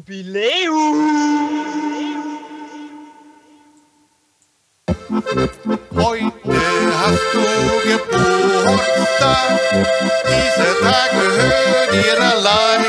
[0.00, 0.98] Jubiläum!
[5.94, 6.54] Heute
[7.00, 7.42] hast du
[7.84, 9.50] Geburtstag,
[10.24, 12.84] dieser Tag gehört dir allein.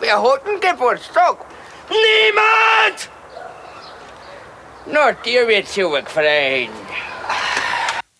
[0.00, 1.36] Wer hat denn Geburtstag?
[1.90, 3.10] Niemand!
[4.86, 6.70] Na, dir wird's ja gefreut.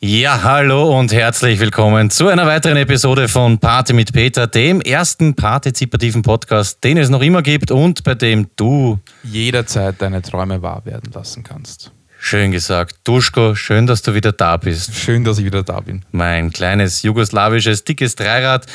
[0.04, 5.34] Ja, hallo und herzlich willkommen zu einer weiteren Episode von Party mit Peter, dem ersten
[5.36, 10.84] partizipativen Podcast, den es noch immer gibt und bei dem du, jederzeit deine Träume wahr
[10.86, 11.92] werden lassen kannst.
[12.18, 14.92] schön gesagt, Duschko, schön, dass du wieder da bist.
[14.92, 16.04] Schön, dass ich wieder da bin.
[16.10, 18.66] Mein kleines jugoslawisches, dickes Dreirad.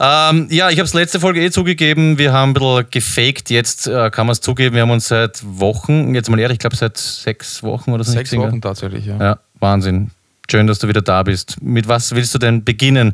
[0.00, 2.18] Ähm, ja, ich habe es letzte Folge eh zugegeben.
[2.18, 3.50] Wir haben ein bisschen gefaked.
[3.50, 4.74] Jetzt äh, kann man es zugeben.
[4.74, 8.10] Wir haben uns seit Wochen, jetzt mal ehrlich, ich glaube seit sechs Wochen oder so
[8.10, 8.32] Sechs.
[8.32, 9.16] Wochen tatsächlich, ja.
[9.18, 10.10] Ja, Wahnsinn.
[10.50, 11.62] Schön, dass du wieder da bist.
[11.62, 13.12] Mit was willst du denn beginnen?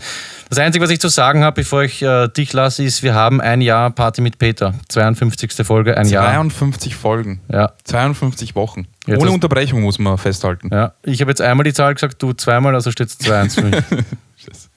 [0.49, 3.41] Das Einzige, was ich zu sagen habe, bevor ich äh, dich lasse, ist, wir haben
[3.41, 4.75] ein Jahr Party mit Peter.
[4.89, 5.53] 52.
[5.65, 6.25] Folge, ein Jahr.
[6.33, 8.87] 52 Folgen, Ja, 52 Wochen.
[9.07, 10.71] Jetzt Ohne hast- Unterbrechung muss man festhalten.
[10.73, 10.95] ja.
[11.05, 13.77] Ich habe jetzt einmal die Zahl gesagt, du zweimal, also steht es 2-1 für mich.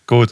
[0.05, 0.31] Gut.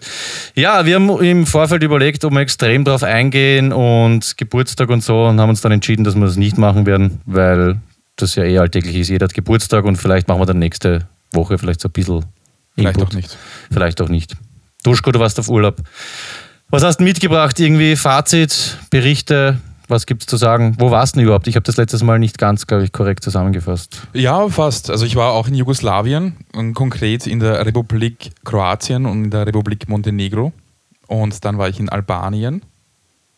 [0.55, 5.23] Ja, wir haben im Vorfeld überlegt, ob wir extrem drauf eingehen und Geburtstag und so
[5.25, 7.80] und haben uns dann entschieden, dass wir das nicht machen werden, weil
[8.17, 9.08] das ja eh alltäglich ist.
[9.08, 12.25] Jeder hat Geburtstag und vielleicht machen wir dann nächste Woche vielleicht so ein bisschen
[12.75, 13.11] Vielleicht Input.
[13.11, 13.38] auch nicht.
[13.72, 14.35] Vielleicht auch nicht.
[14.83, 15.81] Duschko, du warst auf Urlaub.
[16.69, 17.59] Was hast du mitgebracht?
[17.59, 19.59] Irgendwie Fazit, Berichte?
[19.88, 20.75] Was gibt es zu sagen?
[20.77, 21.47] Wo warst du denn überhaupt?
[21.47, 24.03] Ich habe das letztes Mal nicht ganz, glaube ich, korrekt zusammengefasst.
[24.13, 24.91] Ja, fast.
[24.91, 29.47] Also ich war auch in Jugoslawien, und konkret in der Republik Kroatien und in der
[29.47, 30.53] Republik Montenegro.
[31.08, 32.61] Und dann war ich in Albanien.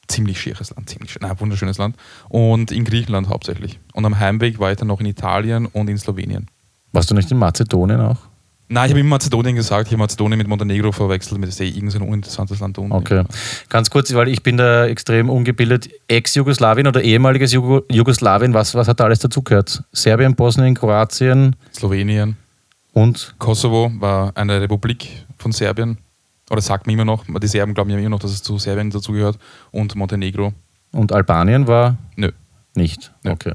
[0.09, 1.95] Ziemlich schieres Land, ziemlich schön, nein, wunderschönes Land.
[2.27, 3.79] Und in Griechenland hauptsächlich.
[3.93, 6.47] Und am Heimweg war ich dann noch in Italien und in Slowenien.
[6.93, 8.17] Warst du nicht in Mazedonien auch?
[8.67, 9.87] Nein, ich habe immer Mazedonien gesagt.
[9.87, 11.41] Ich habe Mazedonien mit Montenegro verwechselt.
[11.43, 12.93] Das ist eh irgendein uninteressantes Land unten.
[12.93, 13.23] Okay.
[13.67, 15.89] Ganz kurz, weil ich bin da extrem ungebildet.
[16.07, 19.83] Ex-Jugoslawien oder ehemaliges Jugo Jugoslawien, was, was hat da alles dazugehört?
[19.91, 22.37] Serbien, Bosnien, Kroatien Slowenien.
[22.93, 25.97] und Kosovo war eine Republik von Serbien.
[26.49, 28.89] Oder sagt man immer noch, die Serben glauben ja immer noch, dass es zu Serbien
[28.89, 29.37] dazugehört.
[29.71, 30.53] Und Montenegro.
[30.93, 32.31] und Albanien war Nö.
[32.75, 33.11] nicht.
[33.23, 33.31] Ja.
[33.33, 33.53] Okay.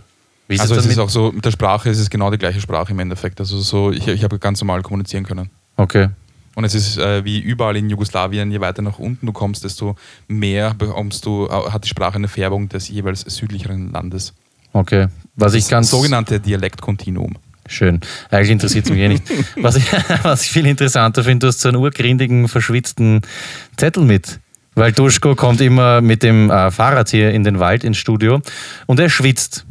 [0.48, 2.60] Wie ist also es ist auch so, mit der Sprache ist es genau die gleiche
[2.60, 3.40] Sprache im Endeffekt.
[3.40, 5.50] Also so, ich, ich habe ganz normal kommunizieren können.
[5.76, 6.08] Okay.
[6.54, 9.94] Und es ist äh, wie überall in Jugoslawien, je weiter nach unten du kommst, desto
[10.26, 14.32] mehr bekommst du, äh, hat die Sprache eine Färbung des jeweils südlicheren Landes.
[14.72, 15.08] Okay.
[15.34, 17.34] Was ich Das ganz sogenannte Dialektkontinuum.
[17.68, 18.00] Schön.
[18.30, 19.24] Eigentlich interessiert es mich eh nicht.
[19.56, 19.84] Was ich,
[20.22, 23.22] was ich viel interessanter finde, du hast so einen urgrindigen, verschwitzten
[23.76, 24.38] Zettel mit.
[24.76, 28.40] Weil Duschko kommt immer mit dem äh, Fahrrad hier in den Wald ins Studio
[28.86, 29.65] und er schwitzt.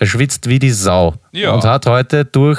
[0.00, 1.14] Er schwitzt wie die Sau.
[1.32, 1.52] Ja.
[1.52, 2.58] Und hat heute durch,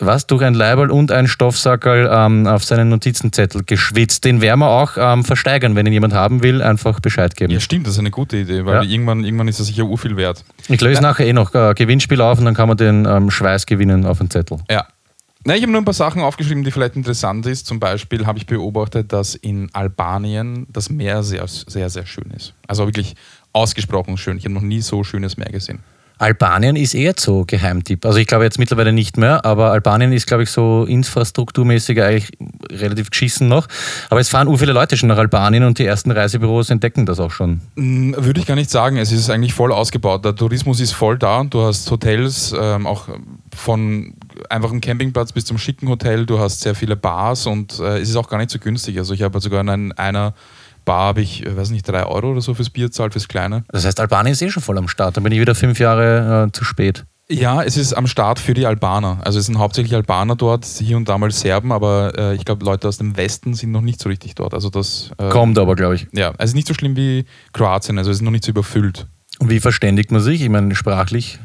[0.00, 4.24] was, durch ein Leiberl und ein Stoffsackerl ähm, auf seinen Notizenzettel geschwitzt.
[4.24, 5.76] Den werden wir auch ähm, versteigern.
[5.76, 7.52] Wenn ihn jemand haben will, einfach Bescheid geben.
[7.52, 8.82] Ja, stimmt, das ist eine gute Idee, weil Ja.
[8.82, 10.44] irgendwann, irgendwann ist er sicher urviel wert.
[10.68, 13.64] Ich löse nachher eh noch äh, Gewinnspiel auf und dann kann man den ähm, Schweiß
[13.66, 14.58] gewinnen auf den Zettel.
[14.68, 14.86] Ja.
[15.46, 17.66] Na, ich habe nur ein paar Sachen aufgeschrieben, die vielleicht interessant ist.
[17.66, 22.54] Zum Beispiel habe ich beobachtet, dass in Albanien das Meer sehr, sehr, sehr schön ist.
[22.66, 23.14] Also wirklich
[23.52, 24.38] ausgesprochen schön.
[24.38, 25.80] Ich habe noch nie so schönes Meer gesehen.
[26.18, 28.06] Albanien ist eher so Geheimtipp.
[28.06, 32.30] Also ich glaube jetzt mittlerweile nicht mehr, aber Albanien ist, glaube ich, so infrastrukturmäßig eigentlich
[32.70, 33.66] relativ geschissen noch.
[34.10, 37.32] Aber es fahren viele Leute schon nach Albanien und die ersten Reisebüros entdecken das auch
[37.32, 37.60] schon.
[37.74, 38.96] Mm, Würde ich gar nicht sagen.
[38.96, 40.24] Es ist eigentlich voll ausgebaut.
[40.24, 41.42] Der Tourismus ist voll da.
[41.42, 43.08] Du hast Hotels, ähm, auch
[43.54, 44.14] von
[44.48, 46.26] einfachem Campingplatz bis zum schicken Hotel.
[46.26, 48.98] Du hast sehr viele Bars und äh, es ist auch gar nicht so günstig.
[48.98, 50.34] Also ich habe sogar in einer
[50.84, 53.64] Bar, habe ich, äh, weiß nicht, drei Euro oder so fürs Bier zahlt, fürs Kleine.
[53.68, 55.16] Das heißt, Albanien ist eh schon voll am Start.
[55.16, 57.04] Da bin ich wieder fünf Jahre äh, zu spät.
[57.28, 59.18] Ja, es ist am Start für die Albaner.
[59.24, 62.64] Also es sind hauptsächlich Albaner dort, hier und da mal Serben, aber äh, ich glaube,
[62.64, 64.52] Leute aus dem Westen sind noch nicht so richtig dort.
[64.52, 66.06] Also das äh, Kommt aber, glaube ich.
[66.12, 67.24] Ja, also es ist nicht so schlimm wie
[67.54, 69.06] Kroatien, also es ist noch nicht so überfüllt.
[69.38, 70.42] Und wie verständigt man sich?
[70.42, 71.38] Ich meine, sprachlich.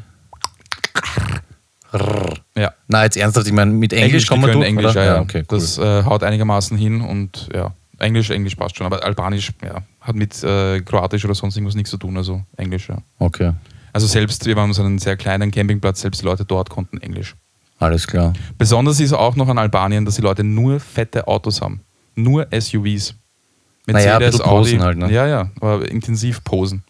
[2.56, 2.72] Ja.
[2.86, 5.20] Na, jetzt ernsthaft, ich meine, mit Englisch, kommt man können durch, Englisch, ja, ja.
[5.20, 5.58] okay, cool.
[5.58, 10.16] Das äh, haut einigermaßen hin und ja, Englisch, Englisch passt schon, aber Albanisch ja, hat
[10.16, 12.98] mit äh, Kroatisch oder sonst irgendwas nichts zu tun, also Englisch, ja.
[13.18, 13.52] okay,
[13.92, 17.34] Also selbst, wir waren so einen sehr kleinen Campingplatz, selbst die Leute dort konnten Englisch.
[17.78, 18.32] alles klar.
[18.58, 21.80] Besonders ist auch noch an Albanien, dass die Leute nur fette Autos haben.
[22.16, 23.14] Nur SUVs.
[23.86, 25.10] Naja, ein bisschen posen halt, ne?
[25.10, 26.82] Ja, ja, aber intensiv posen.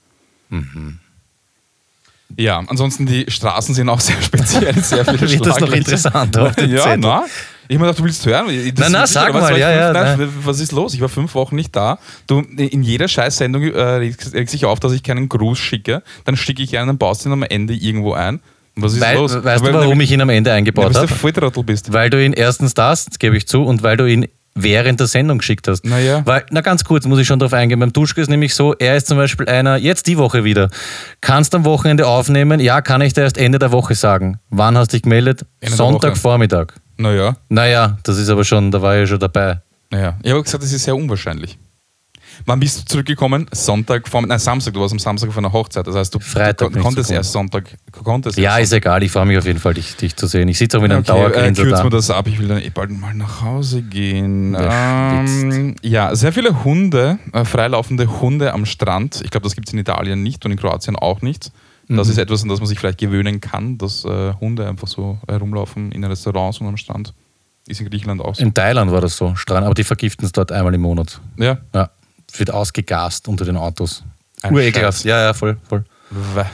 [2.37, 6.57] Ja, ansonsten die Straßen sind auch sehr speziell, sehr viele Wird das noch interessanter auf
[6.57, 6.99] den Ja, Zettel?
[6.99, 7.25] na.
[7.71, 8.47] Ich habe gedacht, du willst hören.
[8.79, 10.17] Na, na, ist- sag was mal, ich ja, ja, na.
[10.17, 10.93] nein, was ist los?
[10.93, 12.01] Ich war fünf Wochen nicht da.
[12.27, 16.03] Du, in jeder Scheiß-Sendung äh, regt sich auf, dass ich keinen Gruß schicke.
[16.25, 18.41] Dann schicke ich einen, baust ihn am Ende irgendwo ein.
[18.75, 19.45] Was ist Weil, los?
[19.45, 21.09] weißt du, warum ich ihn am Ende eingebaut weil du habe?
[21.15, 21.93] Volltrottel bist.
[21.93, 24.27] Weil du ihn erstens das, das gebe ich zu, und weil du ihn
[24.57, 25.85] während der Sendung geschickt hast.
[25.85, 26.23] Naja.
[26.25, 27.79] Weil, na ganz kurz, muss ich schon drauf eingehen.
[27.79, 30.71] Beim Duschko ist nämlich so, er ist zum Beispiel einer, jetzt die Woche wieder.
[31.21, 32.59] Kannst am Wochenende aufnehmen?
[32.59, 34.41] Ja, kann ich dir erst Ende der Woche sagen.
[34.51, 35.47] Wann hast du dich gemeldet?
[35.61, 35.77] Ende.
[35.77, 36.75] Sonntagvormittag.
[37.01, 39.61] Naja, Naja, das ist aber schon, da war ich ja schon dabei.
[39.91, 40.17] naja.
[40.23, 41.59] Ich habe gesagt, das ist sehr unwahrscheinlich.
[42.47, 43.47] Wann bist du zurückgekommen?
[43.53, 45.87] Sonntag, vor, nein, Samstag, du warst am Samstag auf einer Hochzeit.
[45.87, 47.65] Das heißt, du, Freitag du konntest erst Sonntag,
[48.03, 50.49] konntest Ja, erst ist egal, ich freue mich auf jeden Fall, dich, dich zu sehen.
[50.49, 51.85] Ich sitze auch mit einem Okay, äh, Dauergrinser kürzen da.
[51.85, 52.27] wir das ab.
[52.29, 54.57] Ich will dann eh bald mal nach Hause gehen.
[54.59, 59.21] Ähm, ja, sehr viele Hunde, äh, freilaufende Hunde am Strand.
[59.25, 61.51] Ich glaube, das gibt es in Italien nicht und in Kroatien auch nicht.
[61.97, 62.13] Das Mhm.
[62.13, 65.91] ist etwas, an das man sich vielleicht gewöhnen kann, dass äh, Hunde einfach so herumlaufen
[65.93, 67.13] in Restaurants und am Strand.
[67.67, 68.43] Ist in Griechenland auch so.
[68.43, 71.21] In Thailand war das so, Strand, aber die vergiften es dort einmal im Monat.
[71.37, 71.59] ja.
[71.75, 71.91] Ja,
[72.33, 74.03] es wird ausgegast unter den Autos.
[74.49, 75.05] Urekelhaft.
[75.05, 75.85] Ja, ja, voll, voll.
[76.11, 76.45] Weh.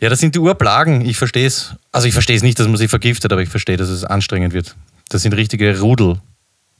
[0.00, 1.02] Ja, das sind die Urplagen.
[1.04, 1.74] Ich verstehe es.
[1.92, 4.52] Also ich verstehe es nicht, dass man sie vergiftet, aber ich verstehe, dass es anstrengend
[4.54, 4.74] wird.
[5.08, 6.18] Das sind richtige Rudel.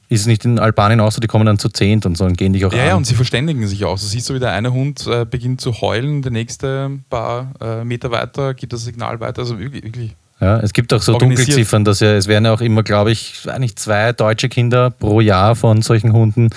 [0.07, 2.37] Ist es nicht in Albanien auch so, die kommen dann zu zehnt und so und
[2.37, 2.87] gehen dich auch Ja, an.
[2.87, 3.97] ja, und sie verständigen sich auch.
[3.99, 7.83] Du siehst so, wie der eine Hund äh, beginnt zu heulen, der nächste paar äh,
[7.83, 9.41] Meter weiter gibt das Signal weiter.
[9.41, 10.15] Also wirklich, wirklich.
[10.39, 11.17] Ja, es gibt auch so.
[11.17, 15.21] Dunkelziffern, dass ja, es werden ja auch immer, glaube ich, eigentlich zwei deutsche Kinder pro
[15.21, 16.49] Jahr von solchen Hunden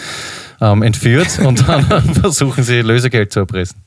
[0.60, 1.84] ähm, entführt und dann
[2.14, 3.78] versuchen sie Lösegeld zu erpressen.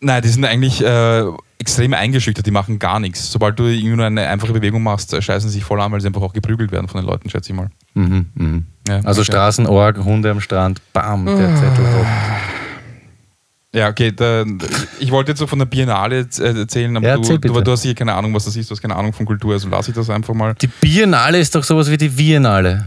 [0.00, 1.22] Nein, die sind eigentlich äh,
[1.58, 3.30] extrem eingeschüchtert, die machen gar nichts.
[3.30, 6.00] Sobald du irgendwie nur eine einfache Bewegung machst, äh, scheißen sie sich voll an, weil
[6.00, 7.70] sie einfach auch geprügelt werden von den Leuten, schätze ich mal.
[7.94, 8.66] Mhm, mhm.
[8.90, 9.32] Ja, Also okay.
[9.32, 11.54] Straßenorg, Hunde am Strand, bam, der Ah.
[11.56, 12.06] Zettel drauf.
[13.72, 14.44] Ja, okay, da,
[14.98, 17.62] ich wollte jetzt so von der Biennale äh, erzählen, aber Ja, du, erzähl du, bitte.
[17.64, 19.68] du hast hier keine Ahnung, was das ist, du hast keine Ahnung von Kultur, also
[19.68, 20.54] lasse ich das einfach mal.
[20.60, 22.86] Die Biennale ist doch sowas wie die Biennale.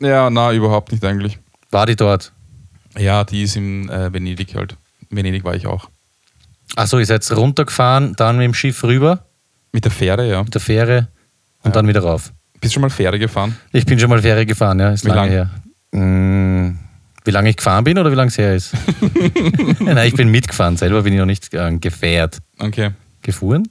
[0.00, 1.38] Ja, na, überhaupt nicht eigentlich.
[1.70, 2.32] War die dort?
[2.98, 4.76] Ja, die ist in äh, Venedig halt.
[5.08, 5.88] In Venedig war ich auch.
[6.74, 9.24] Achso, ihr seid runtergefahren, dann mit dem Schiff rüber,
[9.70, 10.42] Mit der Fähre, ja.
[10.42, 11.08] mit der Fähre
[11.62, 11.70] und Ja.
[11.70, 12.32] dann wieder rauf.
[12.62, 13.56] Bist du schon mal Fähre gefahren?
[13.72, 15.50] Ich bin schon mal Fähre gefahren, ja, ist Wie lange lang?
[15.92, 16.00] her.
[16.00, 16.78] Mm,
[17.24, 18.72] wie lange ich gefahren bin oder wie lange es her ist?
[19.80, 22.38] Nein, ich bin mitgefahren, selber bin ich noch nicht äh, gefährt.
[22.60, 22.90] Okay.
[23.20, 23.68] Gefahren?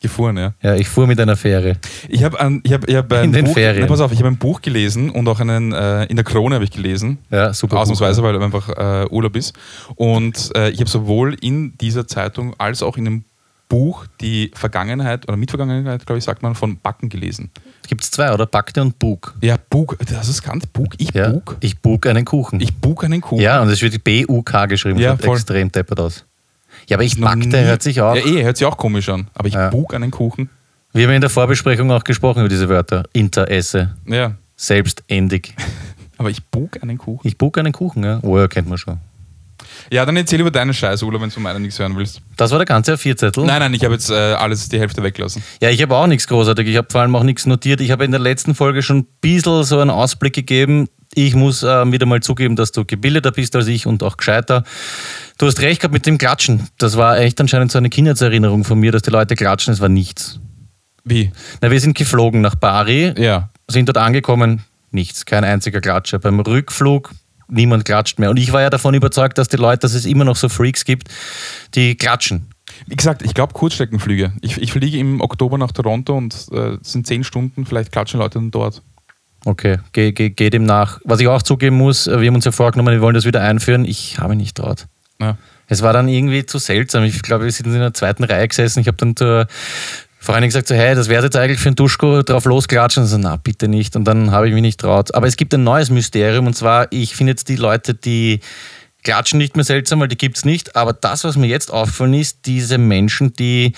[0.00, 0.52] Gefahren, ja.
[0.62, 1.78] Ja, ich fuhr mit einer Fähre.
[2.06, 3.88] Ich habe ein, ich hab, ich hab ein In den Buch, Ferien.
[3.88, 6.64] Pass auf, ich habe ein Buch gelesen und auch einen, äh, in der Krone habe
[6.64, 7.16] ich gelesen.
[7.30, 7.78] Ja, super.
[7.78, 9.54] Ausnahmsweise, weil einfach äh, Urlaub ist.
[9.96, 13.24] Und äh, ich habe sowohl in dieser Zeitung als auch in einem
[13.68, 17.50] Buch die Vergangenheit oder Mitvergangenheit, glaube ich, sagt man, von Backen gelesen.
[17.86, 18.46] Gibt es zwei, oder?
[18.46, 19.34] Backte und Bug.
[19.40, 20.94] Ja, Bug, das ist ganz Bug.
[20.98, 21.56] Ich Ja, Bug?
[21.60, 22.60] ich bug einen Kuchen.
[22.60, 23.42] Ich Bug einen Kuchen.
[23.42, 24.98] ja, und es wird B-U-K geschrieben.
[24.98, 25.36] Ja, voll.
[25.36, 26.24] extrem deppert aus.
[26.86, 28.14] Ja, aber ich backte, hört sich auch.
[28.14, 29.28] Ja, eh, hört sich auch komisch an.
[29.34, 29.68] Aber ich Ja.
[29.70, 30.48] Bug einen Kuchen.
[30.92, 33.04] Wir haben in der Vorbesprechung auch gesprochen über diese Wörter.
[33.12, 34.32] Interesse, Ja.
[34.56, 35.54] selbständig.
[36.18, 37.26] Aber ich Bug einen Kuchen.
[37.28, 38.18] Ich bug einen Kuchen, ja.
[38.22, 38.98] Oh, ja, kennt man schon.
[39.92, 42.20] Ja, dann erzähl über deinen Scheiß, Ulla, wenn du von meinen nichts hören willst.
[42.36, 43.44] Das war der ganze A4-Zettel.
[43.44, 45.42] Nein, nein, ich habe jetzt äh, alles die Hälfte weggelassen.
[45.60, 46.66] Ja, ich habe auch nichts großartig.
[46.68, 47.80] Ich habe vor allem auch nichts notiert.
[47.80, 50.88] Ich habe in der letzten Folge schon ein bisschen so einen Ausblick gegeben.
[51.14, 54.62] Ich muss äh, wieder mal zugeben, dass du gebildeter bist als ich und auch gescheiter.
[55.38, 56.68] Du hast recht gehabt mit dem Klatschen.
[56.78, 59.72] Das war echt anscheinend so eine Kindheitserinnerung von mir, dass die Leute klatschen.
[59.72, 60.38] Es war nichts.
[61.04, 61.32] Wie?
[61.62, 63.48] Na, wir sind geflogen nach Bari, Ja.
[63.68, 66.18] sind dort angekommen, nichts, kein einziger Klatscher.
[66.18, 67.12] Beim Rückflug
[67.48, 68.30] niemand klatscht mehr.
[68.30, 70.84] Und ich war ja davon überzeugt, dass die Leute, dass es immer noch so Freaks
[70.84, 71.08] gibt,
[71.74, 72.48] die klatschen.
[72.86, 74.32] Wie gesagt, ich glaube Kurzstreckenflüge.
[74.40, 78.20] Ich, ich fliege im Oktober nach Toronto und äh, es sind zehn Stunden, vielleicht klatschen
[78.20, 78.82] Leute dann dort.
[79.44, 81.00] Okay, geh, geh, geh dem nach.
[81.04, 83.40] Was ich auch zugeben muss, äh, wir haben uns ja vorgenommen, wir wollen das wieder
[83.40, 83.84] einführen.
[83.84, 84.86] Ich habe mich nicht traut.
[85.20, 85.36] Ja.
[85.68, 87.04] Es war dann irgendwie zu seltsam.
[87.04, 88.80] Ich glaube, wir sind in der zweiten Reihe gesessen.
[88.80, 89.46] Ich habe dann zur
[90.20, 93.04] Freundin gesagt, so, hey, das wäre jetzt eigentlich für einen Duschko drauf losklatschen.
[93.04, 93.96] Und so, na, bitte nicht.
[93.96, 95.14] Und dann habe ich mich nicht traut.
[95.14, 98.40] Aber es gibt ein neues Mysterium und zwar, ich finde jetzt die Leute, die
[99.04, 100.76] klatschen nicht mehr seltsam, weil die gibt es nicht.
[100.76, 103.72] Aber das, was mir jetzt auffallen ist, diese Menschen, die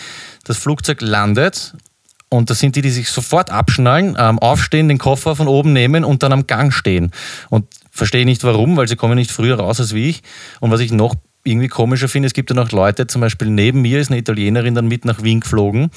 [0.45, 1.75] das Flugzeug landet
[2.31, 6.05] und das sind die, die sich sofort abschnallen, ähm, aufstehen, den Koffer von oben nehmen
[6.05, 7.11] und dann am Gang stehen.
[7.51, 10.23] Und verstehe nicht warum, weil sie kommen nicht früher raus als wie ich.
[10.61, 13.83] Und was ich noch irgendwie komischer finde, es gibt ja noch Leute, zum Beispiel neben
[13.83, 15.91] mir ist eine Italienerin dann mit nach Wien geflogen.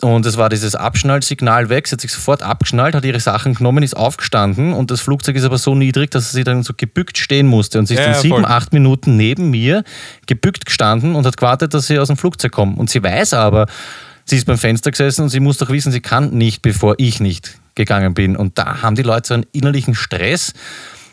[0.00, 1.86] Und es war dieses Abschnallsignal weg.
[1.86, 5.44] Sie hat sich sofort abgeschnallt, hat ihre Sachen genommen, ist aufgestanden und das Flugzeug ist
[5.44, 7.78] aber so niedrig, dass sie dann so gebückt stehen musste.
[7.78, 9.84] Und sie ist Ja, dann ja, sieben, acht Minuten neben mir
[10.26, 12.76] gebückt gestanden und hat gewartet, dass sie aus dem Flugzeug kommen.
[12.76, 13.66] Und sie weiß aber,
[14.24, 17.20] sie ist beim Fenster gesessen und sie muss doch wissen, sie kann nicht, bevor ich
[17.20, 18.36] nicht gegangen bin.
[18.36, 20.54] Und da haben die Leute so einen innerlichen Stress.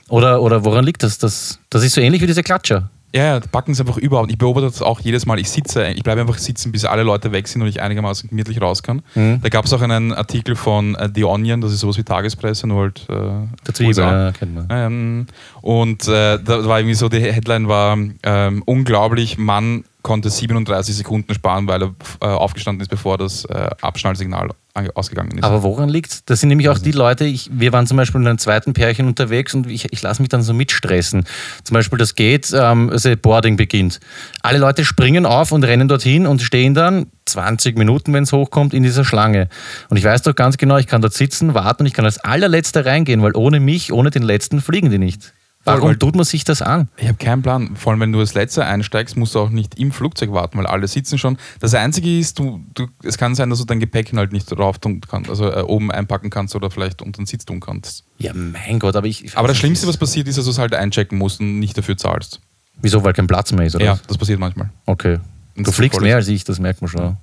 [0.08, 1.18] Oder, oder woran liegt das?
[1.18, 1.60] das?
[1.70, 2.90] Das ist so ähnlich wie diese Klatscher.
[3.18, 4.30] Ja, ja, backen es einfach überhaupt.
[4.30, 5.40] Ich beobachte das auch jedes Mal.
[5.40, 8.62] Ich sitze, ich bleibe einfach sitzen, bis alle Leute weg sind und ich einigermaßen gemütlich
[8.62, 9.02] raus kann.
[9.16, 9.40] Mhm.
[9.42, 12.68] Da gab es auch einen Artikel von äh, The Onion, das ist sowas wie Tagespresse,
[12.68, 13.08] nur halt.
[13.10, 14.26] Äh, USA.
[14.26, 14.68] ja, kennt man.
[14.70, 15.28] Ähm,
[15.62, 21.34] und äh, da war irgendwie so, die Headline war ähm, unglaublich, Mann konnte 37 Sekunden
[21.34, 25.44] sparen, weil er äh, aufgestanden ist, bevor das äh, Abschnallsignal ange- ausgegangen ist.
[25.44, 28.30] Aber woran liegt Das sind nämlich auch die Leute, ich, wir waren zum Beispiel mit
[28.30, 31.26] einem zweiten Pärchen unterwegs und ich, ich lasse mich dann so mitstressen.
[31.66, 34.00] Zum Beispiel, das geht, ähm, also Boarding beginnt.
[34.42, 38.74] Alle Leute springen auf und rennen dorthin und stehen dann 20 Minuten, wenn es hochkommt,
[38.74, 39.50] in dieser Schlange.
[39.90, 42.20] Und ich weiß doch ganz genau, ich kann dort sitzen, warten und ich kann als
[42.20, 45.34] allerletzter reingehen, weil ohne mich, ohne den letzten fliegen die nicht.
[45.68, 46.90] Warum weil- tut man sich das an?
[46.98, 47.76] Ich habe keinen Plan.
[47.76, 50.66] Vor allem, wenn du als Letzter einsteigst, musst du auch nicht im Flugzeug warten, weil
[50.66, 51.38] alle sitzen schon.
[51.60, 54.80] Das Einzige ist, du, du, es kann sein, dass du dein Gepäck halt nicht drauf
[54.80, 58.04] tun kannst, also äh, oben einpacken kannst oder vielleicht unter den Sitz tun kannst.
[58.18, 59.24] Ja, mein Gott, aber ich.
[59.26, 61.78] ich Aber das Schlimmste, was passiert, ist, dass du es halt einchecken musst und nicht
[61.78, 62.40] dafür zahlst.
[62.82, 63.86] Wieso, weil kein Platz mehr ist, oder?
[63.86, 64.70] Ja, das passiert manchmal.
[64.86, 65.20] Okay.
[65.56, 67.18] Und Du fliegst mehr als ich, das merkt man schon.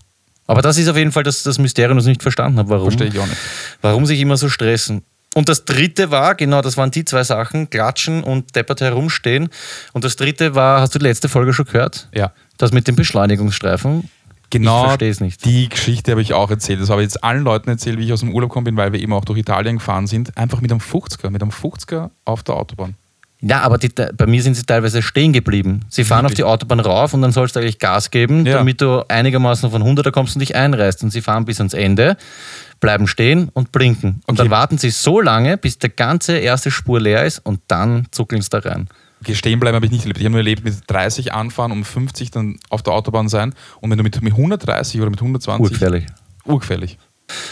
[0.47, 2.69] Aber das ist auf jeden Fall das, das Mysterium, das ich nicht verstanden habe.
[2.69, 2.91] Warum?
[2.91, 3.39] Verstehe ich auch nicht.
[3.81, 5.03] Warum sich immer so stressen?
[5.35, 9.49] Und das dritte war, genau, das waren die zwei Sachen, klatschen und deppert herumstehen.
[9.93, 12.09] Und das dritte war, hast du die letzte Folge schon gehört?
[12.15, 12.33] Ja.
[12.57, 14.09] Das mit dem Beschleunigungsstreifen.
[14.51, 15.45] Genau, Ich verstehe es nicht.
[15.45, 16.81] die Geschichte habe ich auch erzählt.
[16.81, 18.93] Das habe ich jetzt allen Leuten erzählt, wie ich aus dem Urlaub gekommen bin, weil
[18.93, 20.37] wir eben auch durch Italien gefahren sind.
[20.39, 22.95] Einfach mit einem 50er, mit einem 50er auf der Autobahn.
[23.41, 25.81] Ja, aber die, bei mir sind sie teilweise stehen geblieben.
[25.91, 26.37] Sie fahren auf Wirklich?
[26.37, 28.55] die Autobahn rauf und dann sollst du eigentlich Gas geben, Ja.
[28.55, 31.03] damit du einigermaßen von 100er kommst und dich einreißt.
[31.03, 32.17] Und sie fahren bis ans Ende,
[32.85, 34.21] bleiben stehen und blinken.
[34.27, 34.37] Und Okay.
[34.43, 38.43] dann warten sie so lange, bis der ganze erste Spur leer ist und dann zuckeln
[38.43, 38.89] sie da rein.
[39.23, 40.19] Okay, stehen bleiben habe ich nicht erlebt.
[40.21, 43.55] Ich habe nur erlebt, mit 30 anfahren, um 50 dann auf der Autobahn sein.
[43.81, 45.63] Und wenn du mit, mit 130 oder mit 120.
[45.65, 46.05] Urgefährlich.
[46.45, 46.99] Urgefährlich.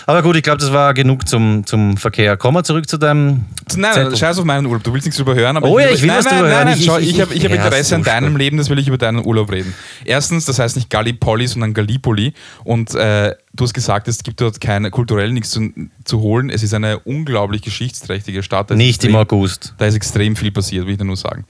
[0.06, 2.36] Aber gut, ich glaube, das war genug zum, zum Verkehr.
[2.36, 3.46] Kommen wir zurück zu deinem.
[3.74, 4.16] Nein, Zettel.
[4.16, 4.82] scheiß auf meinen Urlaub.
[4.84, 5.56] Du willst nichts drüber hören.
[5.56, 6.68] Aber Oh ja, ich will nein, was nein, drüber nein, hören.
[6.68, 8.36] Nein, Ich- schau, ich- ich, habe ich hab Interesse an deinem.
[8.36, 9.74] Leben, das will ich über deinen Urlaub reden.
[10.04, 12.34] Erstens, das heißt nicht Gallipoli, sondern Gallipoli.
[12.64, 15.70] Und äh, du hast gesagt, es gibt dort keine, kulturell nichts zu,
[16.04, 16.50] zu holen.
[16.50, 18.70] Es ist eine unglaublich geschichtsträchtige Stadt.
[18.70, 19.74] Nicht im extrem- August.
[19.78, 21.44] Da ist extrem viel passiert, will ich dir nur sagen.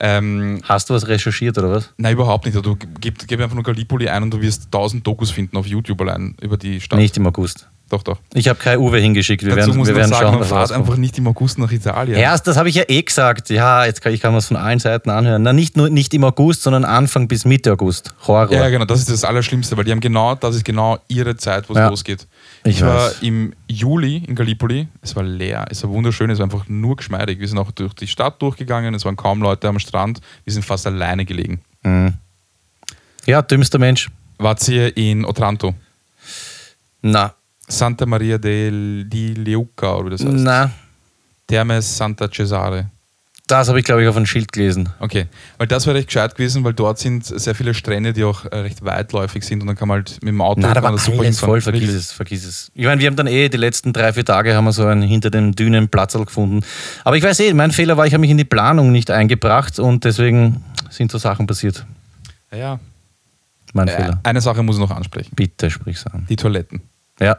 [0.00, 1.92] Ähm, Hast du was recherchiert oder was?
[1.98, 2.56] nein, überhaupt nicht.
[2.64, 6.00] Du gib, gib einfach nur Gallipoli ein und du wirst tausend Dokus finden auf YouTube
[6.00, 6.98] allein über die Stadt.
[6.98, 7.68] Nicht im August.
[7.90, 8.18] Doch, doch.
[8.34, 9.42] Ich habe Kai Uwe hingeschickt.
[9.42, 10.80] Wir Dazu werden, muss wir man werden sagen, schauen, man rauskommt.
[10.80, 12.16] einfach nicht im August nach Italien.
[12.16, 13.50] Erst, das habe ich ja eh gesagt.
[13.50, 15.42] Ja, jetzt kann, ich kann man es von allen Seiten anhören.
[15.42, 18.14] Na, nicht nur nicht im August, sondern Anfang bis Mitte August.
[18.28, 18.52] Horror.
[18.54, 21.68] Ja, genau, das ist das Allerschlimmste, weil die haben genau, das ist genau ihre Zeit,
[21.68, 21.88] wo es Ja.
[21.88, 22.28] losgeht.
[22.62, 23.22] Ich Ich, war weiß.
[23.22, 27.40] im Juli in Gallipoli, es war leer, es war wunderschön, es war einfach nur geschmeidig.
[27.40, 30.64] Wir sind auch durch die Stadt durchgegangen, es waren kaum Leute am Strand, wir sind
[30.64, 31.60] fast alleine gelegen.
[33.26, 34.10] ja, dümmster Mensch.
[34.38, 35.74] Wart ihr in Otranto?
[37.02, 37.34] Na,
[37.70, 40.32] Santa Maria del, di Leuca, oder wie das heißt?
[40.34, 40.70] na,
[41.46, 42.86] Termes Santa Cesare.
[43.46, 44.88] das habe ich, glaube ich, auf ein Schild gelesen.
[45.00, 45.26] Okay,
[45.58, 48.58] weil das wäre recht gescheit gewesen, weil dort sind sehr viele Strände, die auch äh,
[48.58, 51.22] recht weitläufig sind und dann kann man halt mit dem Auto Na, da war super
[51.22, 52.70] alles voll, vergiss es, vergiss es.
[52.74, 55.02] Ich meine, wir haben dann eh die letzten drei, vier Tage haben wir so einen
[55.02, 56.60] hinter den Dünen Platzl gefunden.
[57.04, 59.80] Aber ich weiß eh, mein Fehler war, ich habe mich in die Planung nicht eingebracht
[59.80, 61.84] und deswegen sind so Sachen passiert.
[62.52, 62.78] Ja,
[63.72, 64.20] Mein äh, Fehler.
[64.22, 65.30] eine Sache muss ich noch ansprechen.
[65.34, 66.24] Bitte sprich's an.
[66.28, 66.82] Die Toiletten.
[67.20, 67.36] Ja,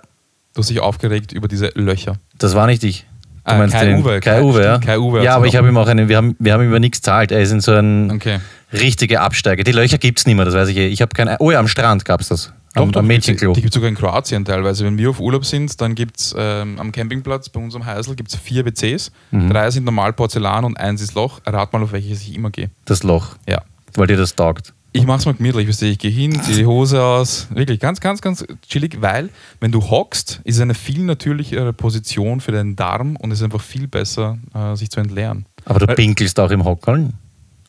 [0.54, 2.18] Du hast dich aufgeregt über diese Löcher.
[2.38, 3.06] das war nicht ich.
[3.46, 4.78] Du Ah, meinst Kai den- Uwe, Kai Kai- Uwe, ja.
[4.78, 6.80] Kai Uwe ja, aber ich habe ihm auch eine, wir haben, wir haben ihm über
[6.80, 7.32] nichts zahlt.
[7.32, 8.40] Er ist in so ein Okay.
[8.72, 9.64] richtige Absteige.
[9.64, 10.88] Die Löcher gibt es nicht mehr, das weiß ich eh.
[10.88, 11.38] Ich habe keine.
[11.40, 12.54] Oh ja, am Strand gab es das.
[12.76, 13.52] Am, am Mädchenklo.
[13.54, 14.86] Die gibt es sogar in Kroatien teilweise.
[14.86, 18.16] Wenn wir auf Urlaub sind, dann gibt es ähm, am Campingplatz bei uns am Heisel
[18.16, 19.12] gibt's vier WCs.
[19.32, 19.50] Mhm.
[19.50, 21.42] Drei sind normal Porzellan und eins ist Loch.
[21.46, 22.70] Rat mal, auf welches ich immer gehe.
[22.86, 23.62] Das Loch, Ja.
[23.96, 24.74] weil dir das taugt.
[24.94, 27.48] Ich mach's mal gemütlich, weißt du, ich gehe hin, ziehe die Hose aus.
[27.52, 29.30] Wirklich ganz, ganz, ganz chillig, weil,
[29.62, 33.46] wenn du hockst, ist es eine viel natürlichere Position für den Darm und es ist
[33.46, 35.46] einfach viel besser, äh, sich zu entleeren.
[35.64, 37.14] Aber du Weil- pinkelst auch im Hockeln?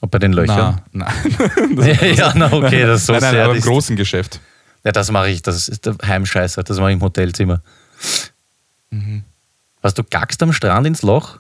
[0.00, 0.80] Ob bei den Löchern?
[0.92, 1.06] Na,
[1.76, 2.14] nein.
[2.16, 4.40] ja, na okay, das ist so nein, nein, aber im großen Geschäft.
[4.84, 5.42] Ja, das mache ich.
[5.42, 6.64] Das ist der Heimscheißer.
[6.64, 7.62] Das mache ich im Hotelzimmer.
[8.90, 9.22] Mhm.
[9.80, 11.38] Was, du gackst am Strand ins Loch?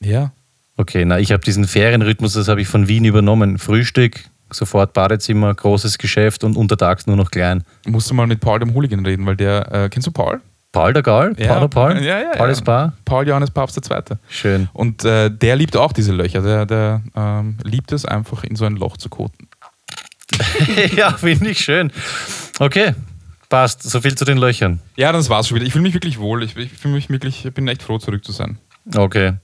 [0.00, 0.32] Ja.
[0.76, 3.58] Okay, na, ich habe diesen Ferienrhythmus, das habe ich von Wien übernommen.
[3.58, 4.20] Frühstück,
[4.54, 7.64] sofort Badezimmer, großes Geschäft und untertags nur noch klein.
[7.86, 10.40] Musst du mal mit Paul dem Hooligan reden, weil der, äh, kennst du Paul?
[10.74, 11.34] Paul der Gaul?
[11.34, 12.02] Paul der Paul?
[12.02, 12.52] Ja, ja, Paul ja.
[12.52, 12.94] ist Bar?
[13.04, 14.16] Paul Johannes Papst II.
[14.28, 14.68] Schön.
[14.72, 16.42] Und äh, der liebt auch diese Löcher.
[16.42, 19.48] Der, der ähm, liebt es einfach in so ein Loch zu koten.
[20.96, 21.92] ja, finde ich schön.
[22.58, 22.94] Okay,
[23.48, 23.84] passt.
[23.84, 24.80] So viel zu den Löchern.
[24.96, 25.66] Ja, das war's schon wieder.
[25.66, 26.42] Ich fühle mich wirklich wohl.
[26.42, 28.58] Ich, ich fühle mich wirklich, ich bin echt froh, zurück zu sein.
[28.96, 29.34] Okay.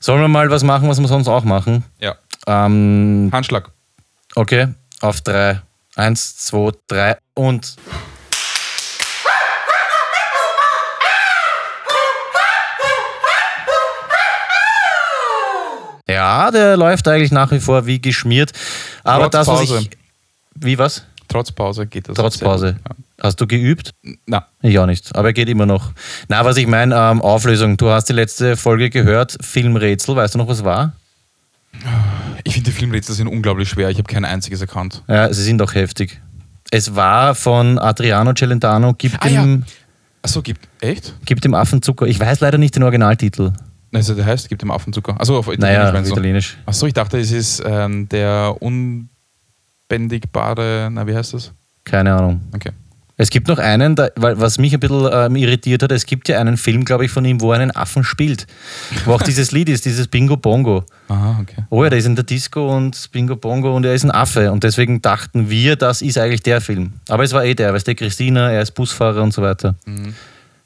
[0.00, 1.84] Sollen wir mal was machen, was wir sonst auch machen?
[2.00, 2.16] Ja.
[2.46, 3.70] Ähm, Handschlag.
[4.34, 4.68] Okay,
[5.00, 5.60] auf drei.
[5.96, 7.76] Eins, zwei, drei und.
[16.08, 18.52] Ja, der läuft eigentlich nach wie vor wie geschmiert.
[19.04, 19.78] Aber Trotz das, was Pause.
[19.82, 19.90] ich.
[20.56, 21.04] Wie was?
[21.28, 22.16] Trotz Pause geht das.
[22.16, 22.38] Trotz.
[22.38, 22.76] Pause.
[23.22, 23.92] Hast du geübt?
[24.02, 24.12] Ja.
[24.26, 25.92] Na, Ich auch nicht, aber er geht immer noch.
[26.28, 27.76] Na, was ich meine, ähm, Auflösung.
[27.76, 30.16] Du hast die letzte Folge gehört, Filmrätsel.
[30.16, 30.92] Weißt du noch, was war?
[32.44, 33.90] Ich finde, die Filmrätsel sind unglaublich schwer.
[33.90, 35.02] Ich habe kein einziges erkannt.
[35.08, 36.20] Ja, sie sind auch heftig.
[36.70, 39.42] Es war von Adriano Celentano, gibt, Ah, ja.
[39.42, 39.64] dem,
[40.22, 40.68] Achso, gibt.
[40.80, 41.14] Echt?
[41.24, 42.06] gibt dem Affen Zucker.
[42.06, 43.52] Ich weiß leider nicht den Originaltitel.
[43.92, 45.20] Also, der heißt, gibt dem Affenzucker.
[45.20, 46.14] Achso, auf Italienisch Naja, meinst du?
[46.14, 46.58] italienisch.
[46.66, 48.54] Achso, ich dachte, es ist ähm, der
[49.88, 50.88] unbändigbare.
[50.92, 51.52] Na, wie heißt das?
[51.84, 52.40] Keine Ahnung.
[52.54, 52.70] Okay.
[53.20, 56.30] Es gibt noch einen, da, weil, was mich ein bisschen ähm, irritiert hat, es gibt
[56.30, 58.46] ja einen Film, glaube ich, von ihm, wo er einen Affen spielt.
[59.04, 60.84] Wo auch dieses Lied ist, dieses Bingo Bongo.
[61.08, 61.66] Aha, okay.
[61.68, 64.50] Oh ja, der ist in der Disco und Bingo Bongo und er ist ein Affe.
[64.50, 66.94] Und deswegen dachten wir, das ist eigentlich der Film.
[67.10, 69.74] Aber es war eh der, weißt du, Christina, er ist Busfahrer und so weiter.
[69.84, 70.14] Mhm.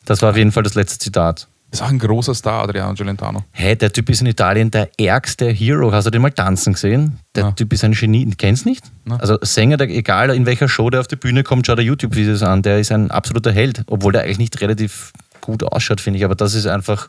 [0.04, 1.48] Das war auf jeden Fall das letzte Zitat.
[1.74, 3.42] Ist auch ein großer Star, Adriano Celentano.
[3.50, 5.90] Hey, der Typ ist in Italien der ärgste Hero.
[5.92, 7.18] Hast du den mal tanzen gesehen?
[7.34, 7.50] Der Ja.
[7.50, 8.30] Typ ist ein Genie.
[8.38, 8.84] Kennst nicht?
[9.04, 9.16] Na.
[9.16, 12.44] Also Sänger, der, egal in welcher Show der auf die Bühne kommt, schau dir YouTube-Videos
[12.44, 12.62] an.
[12.62, 16.24] Der ist ein absoluter Held, obwohl der eigentlich nicht relativ gut ausschaut, finde ich.
[16.24, 17.08] Aber das ist einfach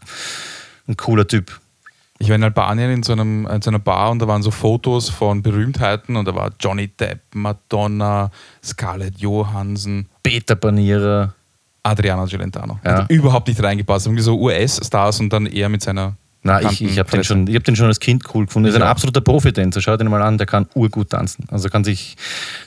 [0.88, 1.60] ein cooler Typ.
[2.18, 4.50] Ich war in Albanien in so, einem, in so einer Bar und da waren so
[4.50, 8.32] Fotos von Berühmtheiten und da war Johnny Depp, Madonna,
[8.64, 11.36] Scarlett Johansson, Peter Panierer.
[11.86, 12.80] Adriano Celentano.
[12.84, 13.04] Ja.
[13.04, 14.08] Hat überhaupt nicht reingepasst.
[14.08, 16.16] Irgendwie so US-Stars und dann eher mit seiner.
[16.42, 17.24] Na, ich, ich habe den, Fresse.
[17.26, 18.68] schon- ich hab den schon als Kind cool gefunden.
[18.68, 19.82] Er ist ein absoluter Profitänzer.
[19.82, 21.46] Schau den mal an, der kann urgut tanzen.
[21.50, 22.16] Also kann sich,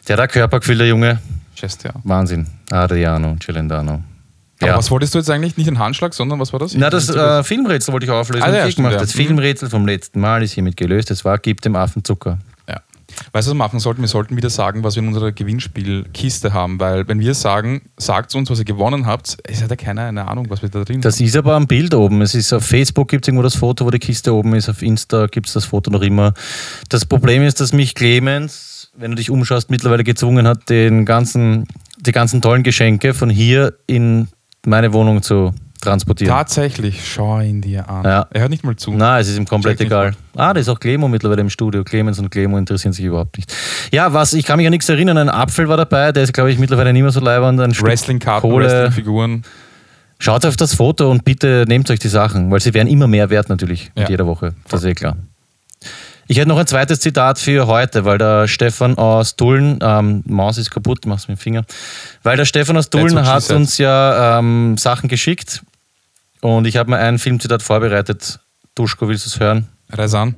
[0.08, 1.20] der hat ein Körpergefühl, der Junge.
[1.54, 1.92] Chest, ja.
[2.04, 2.46] Wahnsinn.
[2.70, 4.02] Adriano Celentano.
[4.60, 4.76] Aber Ja.
[4.76, 5.56] was wolltest du jetzt eigentlich?
[5.56, 6.74] Nicht ein Handschlag, sondern was war das?
[6.74, 8.42] Na, das äh, Filmrätsel wollte ich auflösen.
[8.42, 8.98] Ah, ja, stimmt, ja.
[8.98, 9.12] Das.
[9.12, 11.12] Filmrätsel vom letzten Mal ist hiermit gelöst.
[11.12, 12.38] Es war, gib dem Affen Zucker.
[13.32, 14.00] Weißt du, was wir machen sollten?
[14.02, 18.34] Wir sollten wieder sagen, was wir in unserer Gewinnspielkiste haben, weil wenn wir sagen, sagt
[18.34, 21.00] uns, was ihr gewonnen habt, es hat ja keiner eine Ahnung, was wir da drin
[21.00, 22.22] Das ist aber am Bild oben.
[22.22, 24.68] Es ist auf Facebook gibt es irgendwo das Foto, wo die Kiste oben ist.
[24.68, 26.34] Auf Insta gibt es das Foto noch immer.
[26.88, 31.66] Das Problem ist, dass mich Clemens, wenn du dich umschaust, mittlerweile gezwungen hat, den ganzen,
[31.98, 34.28] die ganzen tollen Geschenke von hier in
[34.66, 36.32] meine Wohnung zu transportieren.
[36.32, 38.04] Tatsächlich, schau ihn dir an.
[38.04, 38.26] Ja.
[38.30, 38.92] Er hört nicht mal zu.
[38.92, 40.14] Na, es ist ihm komplett egal.
[40.36, 41.84] Ah, da ist auch Clemo mittlerweile im Studio.
[41.84, 43.52] Clemens und Clemo interessieren sich überhaupt nicht.
[43.92, 45.18] Ja, was, ich kann mich an nichts erinnern.
[45.18, 47.60] Ein Apfel war dabei, der ist, glaube ich, mittlerweile nicht mehr so leibernd.
[47.82, 48.50] Wrestling-Karten.
[48.50, 49.42] Wrestling-Figuren.
[50.20, 53.30] Schaut auf das Foto und bitte nehmt euch die Sachen, weil sie werden immer mehr
[53.30, 54.10] wert natürlich mit Ja.
[54.10, 54.54] jeder Woche.
[54.68, 55.16] Das ist eh klar.
[56.30, 60.58] Ich hätte noch ein zweites Zitat für heute, weil der Stefan aus Dullen, ähm, Maus
[60.58, 61.64] ist kaputt, mach's mit dem Finger,
[62.22, 65.62] weil der Stefan aus she hat uns ja ähm, Sachen geschickt
[66.42, 68.40] und ich habe mir ein Filmzitat vorbereitet.
[68.74, 69.68] Duschko, willst du es hören?
[69.88, 70.34] Reiß an.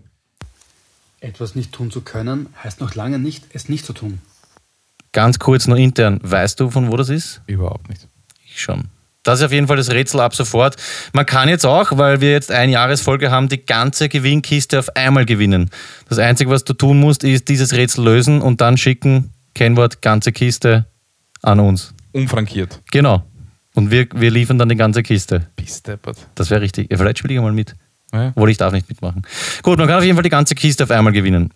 [1.18, 4.20] Etwas nicht tun zu können, heißt noch lange nicht, es nicht zu tun.
[5.10, 6.20] Ganz kurz nur intern.
[6.22, 7.42] Weißt du, von wo das ist?
[7.48, 8.06] Überhaupt nicht.
[8.46, 8.90] Ich schon.
[9.22, 10.76] Das ist auf jeden Fall das Rätsel ab sofort.
[11.12, 15.26] Man kann jetzt auch, weil wir jetzt eine Jahresfolge haben, die ganze Gewinnkiste auf einmal
[15.26, 15.70] gewinnen.
[16.08, 20.32] Das Einzige, was du tun musst, ist dieses Rätsel lösen und dann schicken, Kennwort, ganze
[20.32, 20.86] Kiste
[21.42, 21.94] an uns.
[22.12, 22.80] Unfrankiert.
[22.90, 23.22] Genau.
[23.74, 25.46] Und wir, wir liefern dann die ganze Kiste.
[25.54, 26.16] Bist deppert.
[26.34, 26.90] Das wäre richtig.
[26.90, 27.76] Ja, vielleicht spiele ich mal mit.
[28.12, 28.28] Ja.
[28.28, 29.22] Obwohl ich darf nicht mitmachen.
[29.62, 31.52] Gut, man kann auf jeden Fall die ganze Kiste auf einmal gewinnen.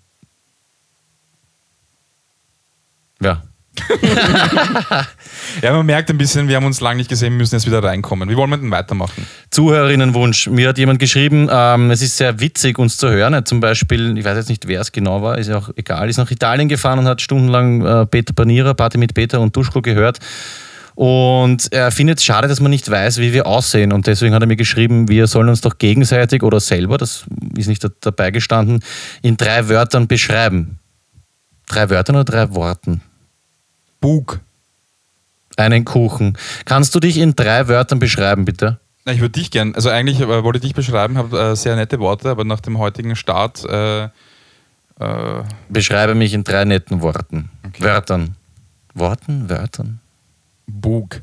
[3.20, 3.42] Ja.
[5.62, 8.28] ja, man merkt ein bisschen, wir haben uns lange nicht gesehen, müssen jetzt wieder reinkommen.
[8.28, 9.26] Wie wollen wir denn weitermachen?
[9.50, 10.48] Zuhörerinnenwunsch.
[10.48, 13.44] Mir hat jemand geschrieben, ähm, es ist sehr witzig, uns zu hören.
[13.44, 16.18] Zum Beispiel, ich weiß jetzt nicht, wer es genau war, ist ja auch egal, ist
[16.18, 20.18] nach Italien gefahren und hat stundenlang äh, Peter Panierer, Party mit Peter und Duschko gehört.
[20.94, 23.92] Und er findet es schade, dass man nicht weiß, wie wir aussehen.
[23.92, 27.24] Und deswegen hat er mir geschrieben, wir sollen uns doch gegenseitig oder selber, das
[27.56, 28.80] ist nicht da- dabei gestanden,
[29.20, 30.78] in drei Wörtern beschreiben.
[31.66, 33.00] Drei Wörtern oder drei Worten?
[34.05, 34.40] Bug.
[35.57, 36.37] Einen Kuchen.
[36.67, 38.79] Kannst du dich in drei Wörtern beschreiben, bitte?
[39.07, 41.75] Na, ich würde dich gern, also eigentlich äh, wollte ich dich beschreiben, habe äh, sehr
[41.75, 44.11] nette Worte, aber nach dem heutigen Start äh, äh,
[45.71, 47.49] Beschreibe mich in drei netten Worten.
[47.67, 47.83] Okay.
[47.83, 48.37] Wörtern.
[48.93, 49.49] Worten?
[49.49, 50.01] Wörtern?
[50.67, 51.23] Bug.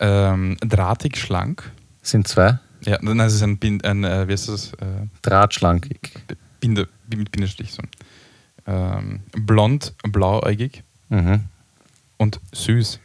[0.00, 1.70] Ähm, drahtig schlank.
[2.00, 2.58] Sind zwei.
[2.86, 4.72] Ja, nein, es ist ein, Bin, ein äh, wie heißt das?
[4.74, 5.98] Äh, Drahtschlankig.
[6.58, 7.82] Binde, mit Bindestrich so.
[8.66, 11.44] Ähm, blond, blauäugig Mhm.
[12.18, 13.00] Und süß.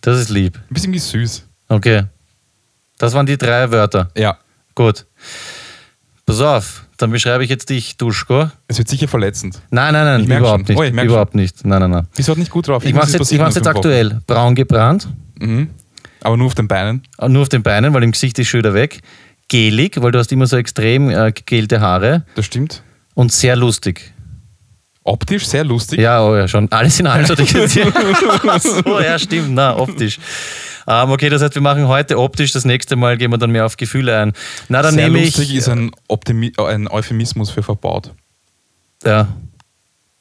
[0.00, 0.56] Das ist lieb.
[0.56, 1.44] Ein bisschen wie süß.
[1.68, 2.04] Okay.
[2.98, 4.10] Das waren die drei Wörter.
[4.16, 4.38] Ja,
[4.74, 5.06] Gut.
[6.24, 8.50] Pass auf, dann beschreibe ich jetzt dich, Duschko.
[8.68, 9.60] es wird sicher verletzend.
[9.70, 10.76] Nein, nein, nein, Ich überhaupt schon.
[10.76, 10.94] nicht.
[10.94, 11.64] Oh, ich überhaupt nicht.
[11.64, 12.06] Nein, nein, nein.
[12.14, 12.84] Bist du nicht gut drauf?
[12.84, 14.20] Ich mache Irgendwas jetzt, ich mach's jetzt aktuell.
[14.26, 15.08] Braun gebrannt.
[15.40, 15.70] Mhm.
[16.22, 17.02] Aber nur auf den Beinen.
[17.28, 19.00] nur auf den Beinen, weil im Gesicht ist schon wieder weg.
[19.48, 22.24] Gelig, weil du hast immer so extrem äh, gegelte Haare.
[22.34, 22.82] Das stimmt.
[23.14, 24.12] Und sehr lustig.
[25.08, 26.00] Optisch sehr lustig.
[26.00, 26.70] Ja, oh ja, schon.
[26.70, 27.50] Alles in allem ich
[28.62, 30.18] so, ja, stimmt, na, optisch.
[30.86, 33.64] Ähm, okay, das heißt, wir machen heute optisch, das nächste Mal gehen wir dann mehr
[33.64, 34.32] auf Gefühle ein.
[34.68, 35.56] Na, dann sehr nehme lustig ich.
[35.56, 38.12] ist ein, Optimi ein Euphemismus für verbaut.
[39.02, 39.28] Ja.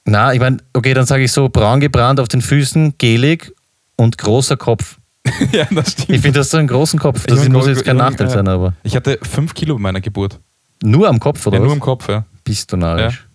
[0.05, 3.53] Na, ich meine, okay, dann sage ich so: braun gebrannt auf den Füßen, gelig
[3.97, 4.99] und großer Kopf.
[5.51, 6.11] ja, das stimmt.
[6.11, 7.19] Ich finde, das so einen großen Kopf.
[7.19, 8.33] Ich Das mein, muss jetzt kein Nachteil ja.
[8.33, 8.73] sein, aber.
[8.83, 10.39] Ich hatte fünf Kilo bei meiner Geburt.
[10.81, 11.57] Nur am Kopf, oder?
[11.57, 11.75] Ja, nur was?
[11.75, 12.25] im Kopf, ja.
[12.45, 13.27] Bist du narrisch.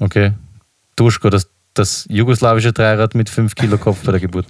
[0.00, 0.32] Okay.
[0.96, 4.46] Duschko, das, das jugoslawische Dreirad mit 5 Kilo Kopf bei der Geburt.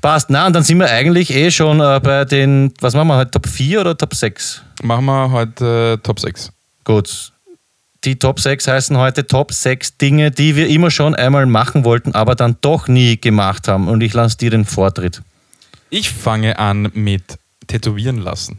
[0.00, 0.30] Passt.
[0.30, 3.30] Na, und dann sind wir eigentlich eh schon äh, bei den, was machen wir heute,
[3.30, 4.62] Top 4 oder Top 6?
[4.82, 6.50] Machen wir heute äh, Top 6.
[6.84, 7.32] Gut.
[8.04, 12.14] Die Top 6 heißen heute Top 6 Dinge, die wir immer schon einmal machen wollten,
[12.14, 13.88] aber dann doch nie gemacht haben.
[13.88, 15.22] Und ich lasse dir den Vortritt.
[15.90, 18.58] Ich fange an mit Tätowieren lassen.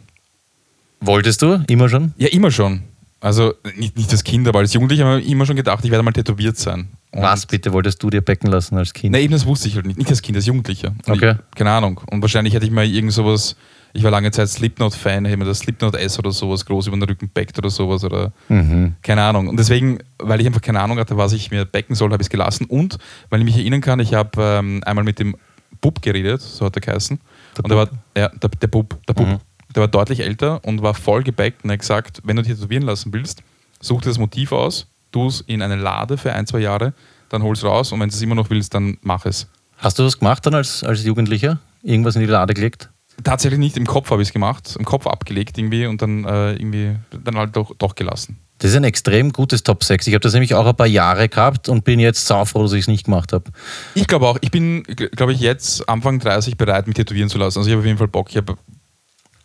[0.99, 1.63] Wolltest du?
[1.67, 2.13] Immer schon?
[2.17, 2.83] Ja, immer schon.
[3.19, 6.03] Also nicht, nicht als Kind, aber als Jugendlicher habe ich immer schon gedacht, ich werde
[6.03, 6.89] mal tätowiert sein.
[7.11, 9.13] Und Was bitte wolltest du dir becken lassen als Kind?
[9.13, 9.97] Na, eben das wusste ich halt nicht.
[9.97, 10.89] Nicht als Kind, als Jugendlicher.
[10.89, 11.31] Und Okay.
[11.51, 11.99] Ich, keine Ahnung.
[12.11, 13.55] Und wahrscheinlich hätte ich mal irgend sowas.
[13.93, 17.03] Ich war lange Zeit Slipknot-Fan, hätte mir das Slipknot S oder sowas groß über den
[17.03, 18.03] Rücken backt oder sowas.
[18.03, 18.95] Oder Mhm.
[19.01, 19.47] keine Ahnung.
[19.47, 22.27] Und deswegen, weil ich einfach keine Ahnung hatte, was ich mir becken soll, habe ich
[22.27, 22.65] es gelassen.
[22.65, 22.97] Und
[23.29, 25.35] weil ich mich erinnern kann, ich habe ähm, einmal mit dem
[25.81, 27.19] Bub geredet, so hat er geheißen.
[27.63, 29.27] und der war, ja, der, der Bub, der Bub.
[29.27, 29.37] Mhm.
[29.75, 32.53] Der war deutlich älter und war voll gebackt und er hat gesagt, wenn du dich
[32.53, 33.43] tätowieren lassen willst,
[33.79, 36.93] such dir das Motiv aus, tu es in eine Lade für ein, zwei Jahre,
[37.29, 39.47] dann hol es raus und wenn du es immer noch willst, dann mach es.
[39.77, 41.59] Hast du das gemacht dann als, als Jugendlicher?
[41.83, 42.89] Irgendwas in die Lade gelegt?
[43.23, 46.53] Tatsächlich nicht, im Kopf habe ich es gemacht, im Kopf abgelegt irgendwie und dann äh,
[46.53, 48.37] irgendwie dann halt doch, doch gelassen.
[48.59, 50.07] Das ist ein extrem gutes Top 6.
[50.07, 52.81] Ich habe das nämlich auch ein paar Jahre gehabt und bin jetzt saufroh, dass ich
[52.81, 53.45] es nicht gemacht habe.
[53.93, 57.59] Ich glaube auch, ich bin, glaube ich, jetzt Anfang 30 bereit, mich tätowieren zu lassen.
[57.59, 58.29] Also ich habe auf jeden Fall Bock.
[58.29, 58.57] Ich habe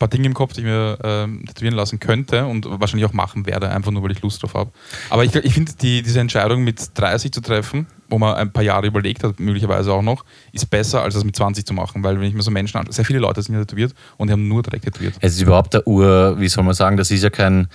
[0.02, 3.46] paar Dinge im Kopf, die ich mir ähm, tätowieren lassen könnte und wahrscheinlich auch machen
[3.46, 4.72] werde, einfach nur, weil ich Lust drauf habe.
[5.10, 8.64] Aber ich, ich finde, die, diese Entscheidung mit 30 zu treffen, wo man ein paar
[8.64, 12.02] Jahre überlegt hat, möglicherweise auch noch, ist besser, als das mit 20 zu machen.
[12.02, 14.32] Weil wenn ich mir so Menschen an, sehr viele Leute sind ja tätowiert und die
[14.32, 15.14] haben nur direkt tätowiert.
[15.20, 17.68] Es ist überhaupt der Ur, wie soll man sagen, das ist ja kein,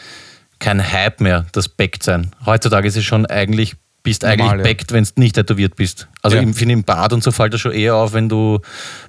[0.59, 2.31] kein Hype mehr, das Backt sein.
[2.45, 3.77] Heutzutage ist es schon eigentlich,
[4.09, 4.73] bist Normal, eigentlich ja.
[4.73, 6.07] backt, wenn du nicht tätowiert bist.
[6.21, 6.43] Also Ja.
[6.43, 8.59] ich finde im Bad und so fällt das schon eher auf, wenn du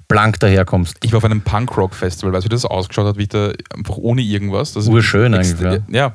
[0.07, 0.95] blank daherkommst.
[1.03, 3.97] Ich war auf einem Punkrock-Festival, weißt du, wie das ausgeschaut hat, wie ich da einfach
[3.97, 4.73] ohne irgendwas.
[4.73, 6.13] Das Urschön eigentlich, Ja,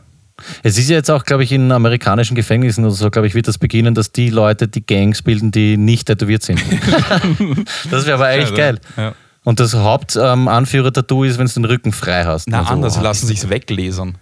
[0.63, 3.47] Es ist ja jetzt auch, glaube ich, in amerikanischen Gefängnissen oder so, glaube ich, wird
[3.49, 6.61] das beginnen, dass die Leute die Gangs bilden, die nicht tätowiert sind.
[7.91, 8.81] das wäre aber eigentlich Ja, geil.
[8.97, 9.15] ja.
[9.45, 12.49] Und das Hauptanführer-Tattoo ist, wenn du den Rücken frei hast.
[12.49, 14.17] Na, Also, anders, sie ah, lassen sich's weglasern.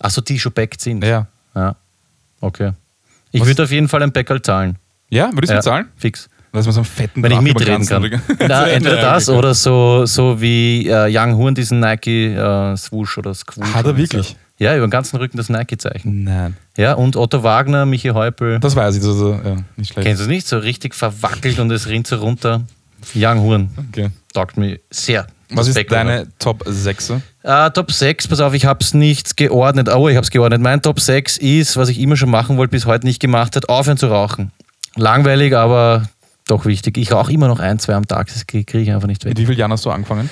[0.00, 1.02] Achso, die schon backt sind.
[1.04, 1.26] Ja.
[1.54, 1.74] Ja.
[2.40, 2.72] Okay.
[3.32, 4.76] Ich würde auf jeden Fall ein Backerl zahlen.
[5.10, 5.86] Ja, würdest du Ja, bezahlen?
[5.96, 6.28] Fix.
[6.52, 8.22] Dass man so einen fetten Wenn ich Drachen mitreden kann.
[8.48, 13.34] Na, entweder das oder so, so wie äh, Young Horn diesen Nike äh, Swoosh oder
[13.34, 13.74] Squoosh.
[13.74, 14.28] Hat er wirklich?
[14.28, 14.34] So.
[14.58, 16.24] Ja, über den ganzen Rücken das Nike-Zeichen.
[16.24, 16.56] Nein.
[16.76, 18.58] Ja, und Otto Wagner, Michi Häupl.
[18.58, 20.06] Das weiß ich, also, ja, nicht schlecht.
[20.06, 20.48] Kennst du es nicht?
[20.48, 22.62] So richtig verwackelt und es rinnt so runter.
[23.14, 23.68] Young Horn.
[23.90, 24.08] Okay.
[24.32, 25.26] Taugt mir sehr.
[25.50, 26.06] Was ist Backerl.
[26.06, 27.14] deine Top 6?
[27.42, 29.88] Äh, Top 6, pass auf, ich habe es nicht geordnet.
[29.88, 30.60] Oh, ich habe es geordnet.
[30.60, 33.68] Mein Top 6 ist, was ich immer schon machen wollte, bis heute nicht gemacht hat,
[33.68, 34.52] aufhören zu rauchen.
[34.96, 36.08] Langweilig, aber
[36.46, 36.98] doch wichtig.
[36.98, 39.30] Ich rauche immer noch ein, zwei am Tag, das kriege ich einfach nicht weg.
[39.30, 40.28] Mit wie vielen Jahren hast du angefangen?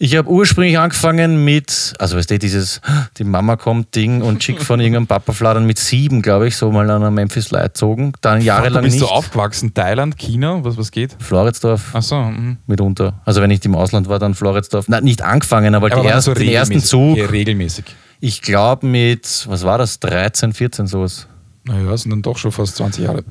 [0.00, 2.80] Ich habe ursprünglich angefangen mit, also weißt du, dieses,
[3.16, 6.70] die Mama kommt Ding und schickt von irgendeinem Papa fladern mit sieben, glaube ich, so
[6.70, 8.12] mal an einer Memphis Light zogen.
[8.20, 9.10] Dann jahrelang bist nicht.
[9.10, 9.74] du aufgewachsen?
[9.74, 10.60] Thailand, China?
[10.62, 11.16] Was, was geht?
[11.18, 12.58] Floridsdorf Achso, mhm.
[12.68, 13.20] mitunter.
[13.24, 14.86] Also wenn ich im Ausland war, dann Floridsdorf.
[14.88, 16.78] Nein, nicht angefangen, aber, Aber ersten, so den ersten.
[16.80, 17.84] Zug, Okay, regelmäßig.
[18.20, 21.26] ich glaube mit, was war das, 13, 14 sowas.
[21.64, 23.24] Naja, sind dann doch schon fast 20 Jahre.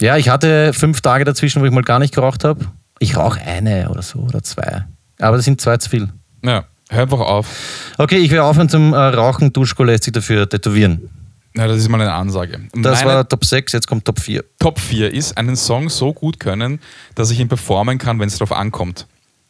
[0.00, 2.66] Ja, ich hatte fünf Tage dazwischen, wo ich mal gar nicht geraucht habe.
[2.98, 4.84] Ich rauche eine oder so oder zwei.
[5.18, 6.08] Aber das sind zwei zu viel.
[6.44, 7.46] Ja, hör einfach auf.
[7.98, 9.52] Okay, ich will aufhören zum äh, Rauchen.
[9.52, 11.10] Duschko lässt sich dafür tätowieren.
[11.56, 12.60] Ja, das ist mal eine Ansage.
[12.74, 14.44] Das Meine war Top 6, jetzt kommt Top 4.
[14.58, 16.80] Top 4 ist, einen Song so gut können,
[17.14, 19.06] dass ich ihn performen kann, wenn es drauf ankommt.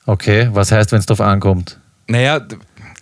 [0.07, 1.81] Okay, was heißt, wenn es drauf ankommt?
[2.07, 2.41] Naja,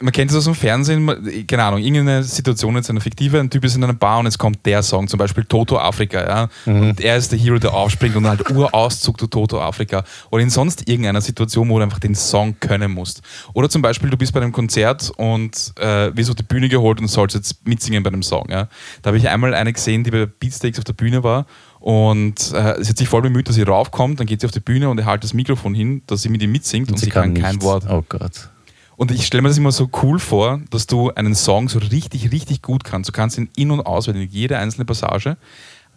[0.04, 3.64] man kennt es aus dem Fernsehen, keine Ahnung, irgendeine Situation, jetzt eine fiktive, ein Typ
[3.64, 6.48] ist in einer Bar und es kommt der Song, zum Beispiel Toto Afrika, ja.
[6.66, 10.04] Und er ist der Hero, der aufspringt und halt Urauszug zu Toto Afrika.
[10.30, 13.22] Oder in sonst irgendeiner Situation, wo du einfach den Song können musst.
[13.54, 17.00] Oder zum Beispiel, du bist bei einem Konzert und äh, wirst auf die Bühne geholt
[17.00, 18.68] und sollst jetzt mitsingen bei einem Song, ja.
[19.00, 21.46] Da habe ich einmal eine gesehen, die bei Beatsteaks auf der Bühne war
[21.80, 24.60] und äh, sie hat sich voll bemüht, dass sie raufkommt, dann geht sie auf die
[24.60, 27.32] Bühne und er hält das Mikrofon hin, dass sie mit ihm mitsingt und, sie, kann,
[27.32, 27.64] kein nichts.
[27.64, 27.84] Wort.
[27.88, 28.50] Oh Gott.
[28.96, 32.30] Und ich stelle mir das immer so cool vor, dass du einen Song so richtig,
[32.32, 33.08] richtig gut kannst.
[33.08, 35.36] Du kannst ihn in- und auswendig, jede einzelne Passage.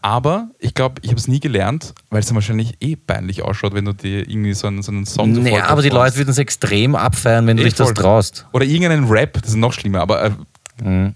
[0.02, 3.74] Aber ich glaube, ich habe es nie gelernt, weil es dann wahrscheinlich eh peinlich ausschaut,
[3.74, 5.90] wenn du dir irgendwie so einen, so einen Song so voll Naja, aber die.
[5.90, 8.46] Leute würden es extrem abfeiern, wenn du Eh, dich das traust.
[8.54, 10.02] Oder irgendeinen Rap, das ist noch schlimmer.
[10.02, 11.12] Aber äh,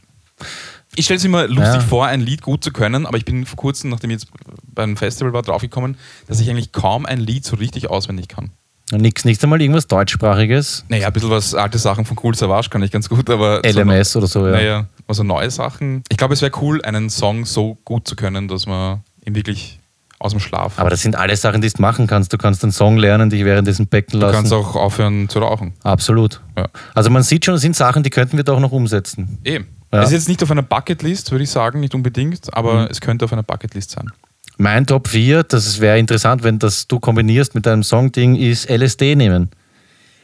[0.96, 1.74] ich stelle es mir immer lustig Mhm.
[1.74, 1.80] Ja.
[1.82, 4.28] vor, ein Lied gut zu können, aber ich bin vor kurzem, nachdem ich jetzt
[4.74, 5.96] beim Festival war, draufgekommen,
[6.28, 8.50] dass ich eigentlich kaum ein Lied so richtig auswendig kann.
[8.92, 10.86] Nix, nicht einmal irgendwas deutschsprachiges.
[10.90, 13.62] Naja, ein bisschen was alte Sachen von Cool Savage kann ich ganz gut, aber.
[13.66, 14.52] so LMS oder so, ja.
[14.52, 16.04] Naja, also neue Sachen.
[16.10, 19.80] Ich glaube, es wäre cool, einen Song so gut zu können, dass man ihn wirklich
[20.20, 20.78] aus dem Schlaf.
[20.78, 22.32] Aber das sind alles Sachen, die du machen kannst.
[22.32, 24.36] Du kannst einen Song lernen, dich währenddessen becken du lassen.
[24.36, 25.74] kannst auch aufhören zu rauchen.
[25.84, 26.42] Absolut.
[26.58, 26.68] Ja.
[26.94, 29.40] Also man sieht schon, das sind Sachen, die könnten wir doch noch umsetzen.
[29.44, 29.62] Eh.
[29.94, 30.04] Ja.
[30.04, 33.26] Es ist jetzt nicht auf einer Bucketlist, würde ich sagen, nicht unbedingt, aber es könnte
[33.26, 34.06] auf einer Bucketlist sein.
[34.62, 39.16] Mein Top 4, das wäre interessant, wenn das du kombinierst mit deinem Songding, ist LSD
[39.16, 39.50] nehmen.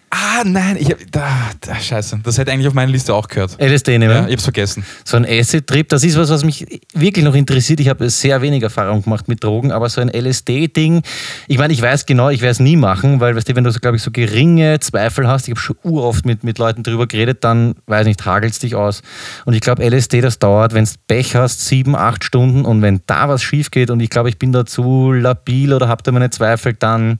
[0.09, 1.27] Ah, nein, ich hab, da,
[1.59, 2.21] da, scheiße.
[2.23, 3.61] Das hätte eigentlich auf meine Liste auch gehört.
[3.61, 4.13] LSD nehmen.
[4.13, 4.85] Ja, ich hab's vergessen.
[5.03, 7.81] So ein Acid-Trip, das ist was, was mich wirklich noch interessiert.
[7.81, 11.01] Ich habe sehr wenig Erfahrung gemacht mit Drogen, aber so ein LSD-Ding,
[11.47, 13.71] ich meine, ich weiß genau, ich werde es nie machen, weil, weißt du, wenn du
[13.71, 17.05] so, glaube ich, so geringe Zweifel hast, ich habe schon uroft mit, mit Leuten drüber
[17.05, 19.01] geredet, dann, weiß nicht, hagelst dich aus.
[19.43, 23.01] Und ich glaube, LSD, das dauert, wenn du Pech hast, sieben, acht Stunden und wenn
[23.07, 26.13] da was schief geht und ich glaube, ich bin da zu labil oder habe da
[26.13, 27.19] meine Zweifel, dann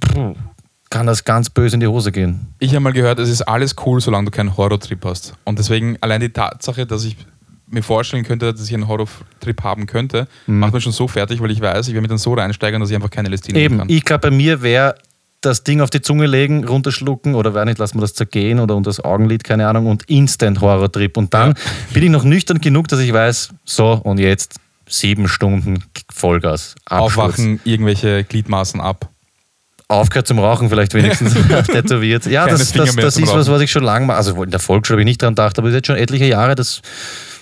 [0.00, 0.34] puh,
[0.92, 2.48] kann das ganz böse in die Hose gehen.
[2.58, 5.34] Ich habe mal gehört, es ist alles cool, solange du keinen Horrortrip hast.
[5.44, 7.16] Und deswegen allein die Tatsache, dass ich
[7.66, 10.58] mir vorstellen könnte, dass ich einen Horrortrip haben könnte, Mhm.
[10.58, 12.90] macht mich schon so fertig, weil ich weiß, ich werde mit dann so reinsteigern, dass
[12.90, 13.88] ich einfach keine nehmen Eben, kann.
[13.88, 14.94] ich glaube, bei mir wäre
[15.40, 18.76] das Ding auf die Zunge legen, runterschlucken oder weiß nicht, lassen wir das zergehen oder
[18.76, 21.16] unter das Augenlid, keine Ahnung, und Instant Horror-Trip.
[21.16, 21.54] Und dann
[21.94, 24.56] bin ich noch nüchtern genug, dass ich weiß, so und jetzt
[24.88, 26.74] sieben Stunden Vollgas.
[26.84, 27.00] Absturz.
[27.30, 29.08] Aufwachen, irgendwelche Gliedmaßen ab.
[29.92, 31.34] Aufgehört zum Rauchen vielleicht wenigstens
[31.66, 32.26] tätowiert.
[32.26, 33.52] Ja, Keine das, das, das ist was, Rauchen.
[33.52, 34.16] was ich schon lange mache.
[34.18, 36.26] Also in der Volksschule habe ich nicht dran gedacht, aber es ist jetzt schon etliche
[36.26, 36.82] Jahre, das,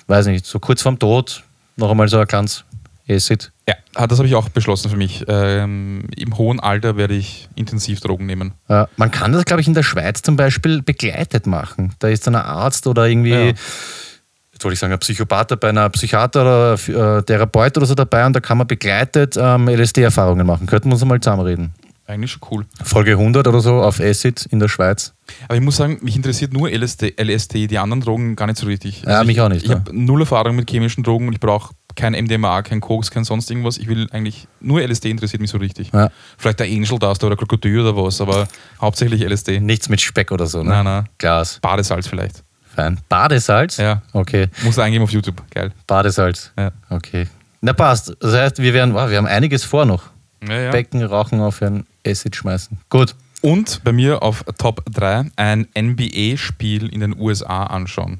[0.06, 1.42] weiß nicht, so kurz vorm Tod
[1.76, 2.64] noch einmal so ein ganz
[3.08, 3.50] Acid.
[3.68, 5.24] Ja, ah, das habe ich auch beschlossen für mich.
[5.26, 8.52] Ähm, Im hohen Alter werde ich intensiv Drogen nehmen.
[8.68, 11.92] Ja, man kann das, glaube ich, in der Schweiz zum Beispiel begleitet machen.
[11.98, 13.38] Da ist dann ein Arzt oder irgendwie, Ja.
[13.46, 18.26] jetzt wollte ich sagen, ein Psychopath dabei, ein Psychiater oder äh, Therapeut oder so dabei
[18.26, 20.66] und da kann man begleitet ähm, LSD-Erfahrungen machen.
[20.66, 21.72] Könnten wir uns mal zusammenreden.
[22.10, 22.66] Eigentlich schon cool.
[22.82, 25.14] Folge 100 oder so auf Acid in der Schweiz.
[25.44, 28.66] Aber ich muss sagen, mich interessiert nur LSD, LSD die anderen Drogen gar nicht so
[28.66, 29.02] richtig.
[29.06, 29.76] Ja, ich, mich auch nicht, Ich ja.
[29.76, 33.48] habe null Erfahrung mit chemischen Drogen und ich brauche kein MDMA, kein Koks, kein sonst
[33.48, 33.78] irgendwas.
[33.78, 35.92] Ich will eigentlich, nur LSD interessiert mich so richtig.
[35.92, 36.10] Ja.
[36.36, 38.48] Vielleicht der Angel Dust oder Krokodil oder was, aber
[38.80, 39.60] hauptsächlich LSD.
[39.60, 40.70] Nichts mit Speck oder so, ne?
[40.70, 41.08] Nein, nein.
[41.18, 41.60] Glas.
[41.62, 42.42] Badesalz vielleicht.
[42.74, 42.98] Fein.
[43.08, 43.76] Badesalz?
[43.76, 44.02] Ja.
[44.12, 44.48] Okay.
[44.64, 45.42] Muss eingeben auf YouTube.
[45.50, 45.70] Geil.
[45.86, 46.50] Badesalz.
[46.58, 46.72] Ja.
[46.88, 47.28] Okay.
[47.60, 48.16] Na passt.
[48.18, 50.10] Das heißt, wir werden, wow, wir haben einiges vor noch.
[50.46, 50.70] Ja, ja.
[50.70, 52.78] Becken, Rauchen auf ein Acid schmeißen.
[52.88, 53.14] Gut.
[53.42, 58.18] Und bei mir auf Top 3 ein NBA-Spiel in den USA anschauen.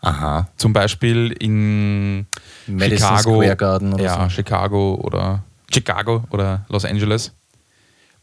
[0.00, 0.48] Aha.
[0.56, 2.26] Zum Beispiel in
[2.66, 3.40] Madison Chicago.
[3.40, 4.30] Square Garden oder ja, so.
[4.30, 7.32] Chicago oder Chicago oder Los Angeles.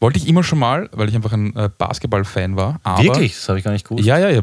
[0.00, 2.80] Wollte ich immer schon mal, weil ich einfach ein äh, Basketball-Fan war.
[2.82, 3.34] Aber Wirklich?
[3.34, 4.04] Das habe ich gar nicht gewusst.
[4.06, 4.40] Ja, ja, ja.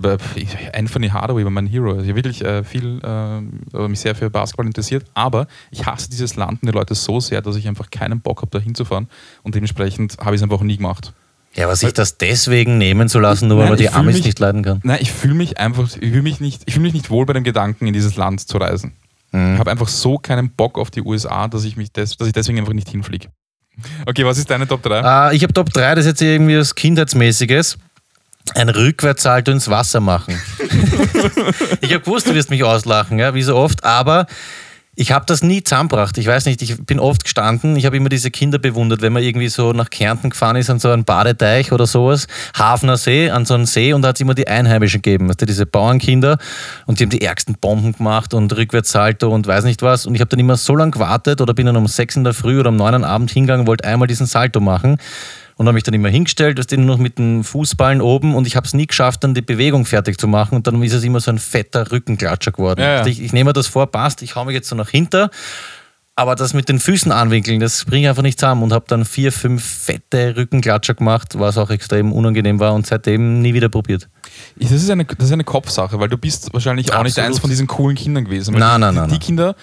[0.73, 1.89] Anthony Hardaway war mein Hero.
[1.89, 5.05] Also ich habe wirklich äh, viel, äh, mich sehr für Basketball interessiert.
[5.15, 8.41] Aber ich hasse dieses Land und die Leute so sehr, dass ich einfach keinen Bock
[8.43, 9.07] habe, da hinzufahren.
[9.41, 11.13] Und dementsprechend habe ich es einfach nie gemacht.
[11.55, 14.25] Ja, aber sich das deswegen nehmen zu lassen, nur weil man die fühl Amis mich-
[14.25, 14.79] nicht leiden kann.
[14.83, 17.33] Nein, ich fühle mich einfach, ich fühle mich nicht, ich fühle mich nicht wohl bei
[17.33, 18.93] dem Gedanken, in dieses Land zu reisen.
[19.31, 19.53] Mhm.
[19.55, 22.33] Ich habe einfach so keinen Bock auf die USA, dass ich mich des, dass ich
[22.33, 23.29] deswegen einfach nicht hinfliege.
[24.05, 25.31] Okay, was ist deine Top 3?
[25.31, 27.77] Äh, ich habe Top 3, das ist jetzt irgendwie was Kindheitsmäßiges.
[28.55, 30.39] Ein Rückwärtssalto ins Wasser machen.
[31.81, 34.25] ich habe gewusst, du wirst mich auslachen, ja, wie so oft, aber
[34.99, 36.17] ich habe das nie zusammengebracht.
[36.17, 39.21] Ich weiß nicht, ich bin oft gestanden, ich habe immer diese Kinder bewundert, wenn man
[39.21, 42.25] irgendwie so nach Kärnten gefahren ist an so einen Badeteich oder sowas,
[42.57, 45.45] Hafner See, an so einen See und da hat es immer die Einheimischen gegeben, du,
[45.45, 46.39] diese Bauernkinder
[46.87, 50.07] und die haben die ärgsten Bomben gemacht und Rückwärtssalto und weiß nicht was.
[50.07, 52.33] Und ich habe dann immer so lange gewartet oder bin dann um sechs in der
[52.33, 54.97] Früh oder um neun am Abend hingegangen, wollte einmal diesen Salto machen
[55.57, 58.47] und habe mich dann immer hingestellt, das Ding nur noch mit den Fußballen oben und
[58.47, 61.03] ich habe es nie geschafft, dann die Bewegung fertig zu machen und dann ist es
[61.03, 62.81] immer so ein fetter Rückenklatscher geworden.
[62.81, 63.05] Ja, ja.
[63.05, 65.29] Ich, ich nehme mir das vor, passt, ich hau mich jetzt so nach hinter,
[66.15, 69.05] aber das mit den Füßen anwinkeln, das bringe ich einfach nicht zusammen und habe dann
[69.05, 74.07] vier, fünf fette Rückenklatscher gemacht, was auch extrem unangenehm war und seitdem nie wieder probiert.
[74.55, 77.29] Das ist, eine, das ist eine Kopfsache, weil du bist wahrscheinlich auch nicht Absolut.
[77.29, 78.55] eins von diesen coolen Kindern gewesen.
[78.55, 79.19] Nein, die, nein, nein, Die nein.
[79.19, 79.55] Kinder,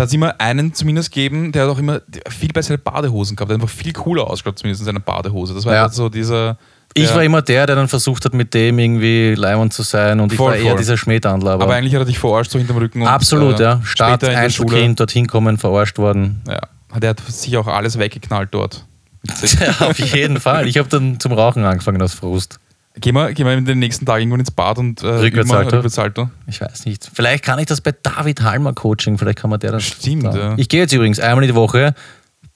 [0.00, 3.50] da hat es immer einen zumindest gegeben, der hat auch immer viel bessere Badehosen gehabt,
[3.50, 5.52] der hat einfach viel cooler ausgeschaut, zumindest in seiner Badehose.
[5.52, 5.82] Das war Ja.
[5.82, 6.56] halt so dieser.
[6.94, 10.32] Ich war immer der, der dann versucht hat, mit dem irgendwie leimend zu sein und
[10.32, 10.78] ich Voll, war eher voll.
[10.78, 11.50] dieser Schmähdandler.
[11.52, 13.02] Aber, Aber eigentlich hat er dich verarscht, so hinterm Rücken.
[13.02, 13.80] Und, absolut, äh, ja.
[13.84, 14.68] Start, später in der Schule.
[14.70, 16.40] Einzelkind, dorthin kommen, verarscht worden.
[16.48, 18.86] Ja, der hat sich auch alles weggeknallt dort.
[19.60, 20.66] Ja, auf jeden Fall.
[20.66, 22.58] Ich habe dann zum Rauchen angefangen aus Frust.
[23.00, 26.30] Gehen wir, gehen wir in den nächsten Tagen irgendwann ins Bad und äh, wir Rückwärtssalto.
[26.46, 27.10] Ich weiß nicht.
[27.12, 29.18] Vielleicht kann ich das bei David Halmer Coaching.
[29.18, 29.84] Vielleicht kann man der das.
[29.84, 30.54] Stimmt, da- ja.
[30.56, 31.94] Ich gehe jetzt übrigens einmal die Woche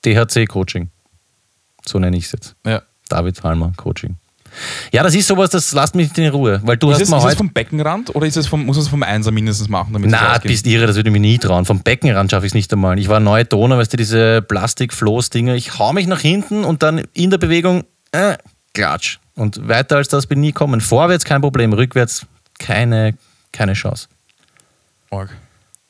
[0.04, 0.90] DHC Coaching.
[1.86, 2.56] So nenne ich es jetzt.
[2.66, 2.82] Ja.
[3.08, 4.16] David Halmer Coaching.
[4.92, 6.60] Ja, das ist sowas, das lasst mich in Ruhe.
[6.64, 7.36] Weil du Ist hast es, mal ist es heute.
[7.38, 10.34] vom Beckenrand oder ist es vom, muss es vom Einser mindestens machen, damit es Na,
[10.36, 10.48] ausgeht?
[10.52, 11.64] bist irre, das würde ich mir nie trauen.
[11.64, 12.96] Vom Beckenrand schaffe ich es nicht einmal.
[13.00, 15.54] Ich war neue Donau, weißt du, diese Plastik-Floß-Dinger.
[15.56, 18.36] Ich hau mich nach hinten und dann in der Bewegung, äh,
[18.74, 19.18] klatsch.
[19.36, 20.80] Und weiter als das bin ich nie kommen.
[20.80, 22.26] Vorwärts kein Problem, rückwärts
[22.58, 23.14] keine,
[23.52, 24.08] keine Chance.
[25.10, 25.30] Org.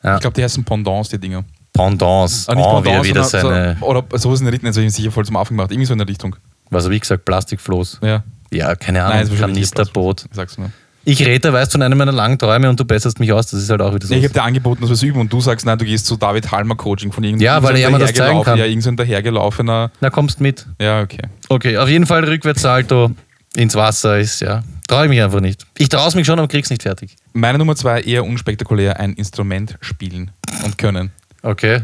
[0.02, 0.16] Ja.
[0.16, 1.44] Ich glaube, die heißen Pendants, die Dinger.
[1.72, 2.48] Pendants.
[2.48, 4.80] Ah, nicht oh, Pendants, wie er wieder seine, so, oder sowas in der Richtung, also
[4.80, 5.70] ich sicher voll zum Affen gemacht.
[5.70, 6.37] Irgendwie so in der Richtung.
[6.70, 8.00] was habe ich gesagt, Plastikfloß.
[8.02, 8.22] Ja.
[8.52, 10.26] Ja, keine Nein, Ahnung, wahrscheinlich Kanisterboot.
[10.30, 10.70] Ich sag's nur.
[11.07, 13.48] Ich rede, da weißt von einem meiner langen Träume und du besserst mich aus.
[13.48, 14.14] Das ist halt auch wieder so.
[14.14, 16.16] Ich habe dir angeboten, dass wir es üben und du sagst, nein, du gehst zu
[16.16, 18.59] David Halmer Coaching von irgendeinem Ja, weil er mir das zeigen kann.
[18.59, 19.90] Ja, irgendein dahergelaufener.
[20.00, 20.66] Na, kommst mit.
[20.80, 21.22] Ja, okay.
[21.50, 23.11] Okay, auf jeden Fall Rückwärtssalto
[23.56, 24.62] ins Wasser ist, ja.
[24.88, 25.66] Traue ich mich einfach nicht.
[25.78, 27.16] Ich traue es mich schon, aber krieg's nicht fertig.
[27.32, 30.30] Meine Nummer zwei, eher unspektakulär, ein Instrument spielen
[30.64, 31.12] und können.
[31.42, 31.82] Okay.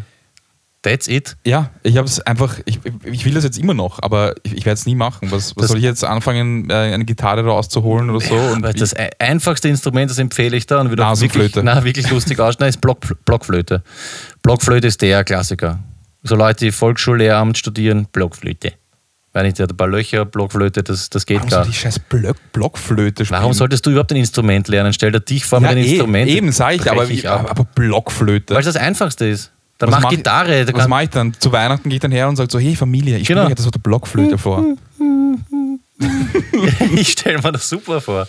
[0.82, 1.36] That's it.
[1.44, 4.64] Ja, ich habe es einfach, ich, ich will das jetzt immer noch, aber ich, ich
[4.64, 5.30] werde es nie machen.
[5.30, 8.34] Was, was soll ich jetzt anfangen, äh, eine Gitarre rauszuholen oder so?
[8.34, 11.84] Und Aber das ei- einfachste Instrument, das empfehle ich da und wird auch wirklich, na,
[11.84, 13.82] wirklich lustig ausschauen, ist Block, Blockflöte.
[14.42, 15.80] Blockflöte ist der Klassiker.
[16.22, 18.72] So Leute, die Volksschullehramt studieren, Blockflöte.
[19.32, 22.00] Weil nicht, der hat ein paar Löcher, Blockflöte, das, das geht warum gar die scheiß
[22.00, 23.40] Block, Blockflöte spielen?
[23.40, 24.92] Warum solltest du überhaupt ein Instrument lernen?
[24.92, 26.28] Stell dir dich vor ja, mit einem eh, Instrument.
[26.30, 27.48] Eben, sage ich, aber, brech wie, ab.
[27.48, 28.54] aber Blockflöte.
[28.54, 29.52] Weil es das Einfachste ist.
[29.78, 30.66] Dann Was mach ich- Gitarre.
[30.74, 31.32] Was mache ich dann?
[31.38, 33.42] Zu Weihnachten gehe ich dann her und sage so, hey Familie, ich Genau.
[33.42, 34.64] spiele jetzt so eine Blockflöte vor.
[36.96, 38.26] ich stelle mir das super vor.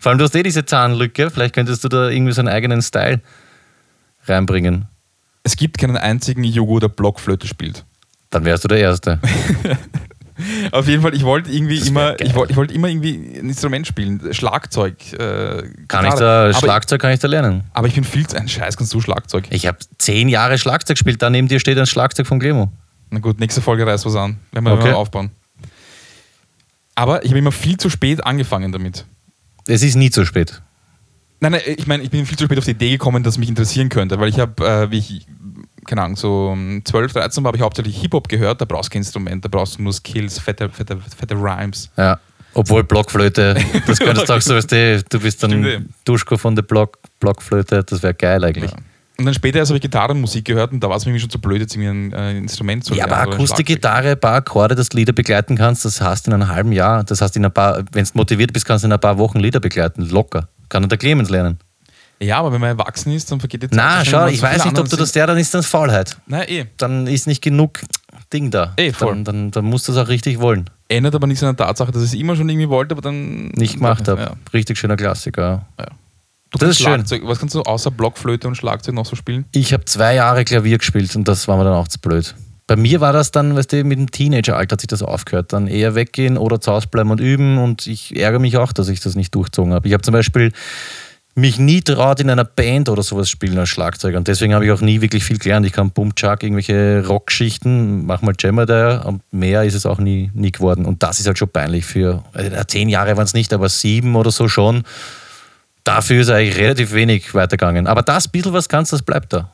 [0.00, 1.30] Vor allem, du hast eh diese Zahnlücke.
[1.30, 3.20] Vielleicht könntest du da irgendwie so einen eigenen Style
[4.26, 4.86] reinbringen.
[5.44, 7.84] Es gibt keinen einzigen Jugo, der Blockflöte spielt.
[8.30, 9.18] Dann wärst du der Erste.
[10.70, 12.26] Auf jeden Fall, ich wollte irgendwie immer, geil.
[12.26, 15.12] ich wollte, ich wollte immer irgendwie ein Instrument spielen, Schlagzeug.
[15.12, 17.64] Äh, Kann ich da, aber, Schlagzeug kann ich da lernen.
[17.72, 19.44] aber ich bin viel zu ein Scheiß, kannst du Schlagzeug?
[19.50, 21.20] Ich habe zehn Jahre Schlagzeug gespielt.
[21.22, 22.70] Da neben dir steht ein Schlagzeug von Clemo.
[23.10, 24.38] Na gut, nächste Folge reißt was an.
[24.52, 24.84] Werden wir Okay.
[24.88, 25.30] mal aufbauen.
[26.94, 29.04] Aber ich habe immer viel zu spät angefangen damit.
[29.66, 30.60] Es ist nie zu spät.
[31.40, 33.48] Nein, nein, ich meine, ich bin viel zu spät auf die Idee gekommen, dass mich
[33.48, 35.26] interessieren könnte, weil ich habe, äh, wie ich,
[35.86, 38.94] keine Ahnung, so um 12, 13 war, habe ich hauptsächlich Hip-Hop gehört, da brauchst du
[38.94, 41.90] kein Instrument, da brauchst du nur Skills, fette, fette, fette Rhymes.
[41.96, 42.18] Ja.
[42.54, 46.98] Obwohl Blockflöte, das könntest du auch so, du, du bist dann Duschko von der Block,
[47.18, 48.70] Blockflöte, das wäre geil eigentlich.
[48.70, 48.76] Ja.
[49.18, 51.40] Und dann später erst habe ich Gitarrenmusik gehört und da war es mir schon zu
[51.40, 53.12] blöd, jetzt irgendwie ein äh, Instrument zu Ja, lernen.
[53.12, 53.44] aber ein Schlagzeug.
[53.50, 56.72] Akustikgitarre, ein paar Akkorde, dass du Lieder begleiten kannst, das hast du in einem halben
[56.72, 57.04] Jahr.
[57.04, 59.38] Das heißt, in ein paar, wenn du motiviert bist, kannst du in ein paar Wochen
[59.38, 60.08] Lieder begleiten.
[60.08, 60.48] Locker.
[60.68, 61.58] Kann der Clemens lernen.
[62.22, 63.76] Ja, aber wenn man erwachsen ist, dann vergeht die Zeit.
[63.76, 66.16] Na, schau, ich weiß nicht, ob du das der, dann ist das Faulheit.
[66.26, 66.64] Nein, eh.
[66.76, 67.80] Dann ist nicht genug
[68.32, 68.72] Ding da.
[68.76, 69.14] Eh, voll.
[69.14, 70.70] Dann, dann, dann musst du es auch richtig wollen.
[70.88, 73.48] Ändert aber nichts an der Tatsache, dass ich es immer schon irgendwie wollte, aber dann.
[73.48, 74.20] Nicht gemacht habe.
[74.20, 74.32] Ja.
[74.52, 75.66] Richtig schöner Klassiker.
[76.50, 76.86] Du Das ist schön.
[76.86, 77.22] Schlagzeug.
[77.24, 79.46] Was kannst du außer Blockflöte und Schlagzeug noch so spielen?
[79.52, 82.34] Ich habe zwei Jahre Klavier gespielt und das war mir dann auch zu blöd.
[82.66, 85.52] Bei mir war das dann, weißt du, mit dem Teenageralter hat sich das aufgehört.
[85.52, 88.88] Dann eher weggehen oder zu Hause bleiben und üben und ich ärgere mich auch, dass
[88.88, 89.88] ich das nicht durchzogen habe.
[89.88, 90.52] Ich habe zum Beispiel
[91.34, 94.70] mich nie traut, in einer Band oder sowas spielen als Schlagzeuger und deswegen habe ich
[94.70, 95.64] auch nie wirklich viel gelernt.
[95.64, 100.30] Ich kann Bumchak, irgendwelche Rockschichten, mach mal Jammer da und mehr ist es auch nie,
[100.34, 100.84] nie geworden.
[100.84, 104.14] Und das ist halt schon peinlich für, also zehn Jahre waren es nicht, aber sieben
[104.14, 104.84] oder so schon.
[105.84, 107.86] Dafür ist eigentlich relativ wenig weitergegangen.
[107.86, 109.50] Aber das bisschen was kannst, das bleibt da.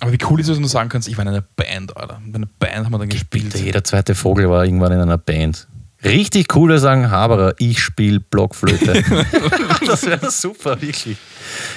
[0.00, 2.20] Aber wie cool ist es, wenn du sagen kannst, ich war in einer Band, Alter.
[2.26, 3.52] In einer Band haben wir dann gespielt.
[3.52, 5.66] Bitte, jeder zweite Vogel war irgendwann in einer Band.
[6.04, 9.02] Richtig coole sagen, Haberer, ich spiele Blockflöte.
[9.86, 11.16] das wäre super, wirklich.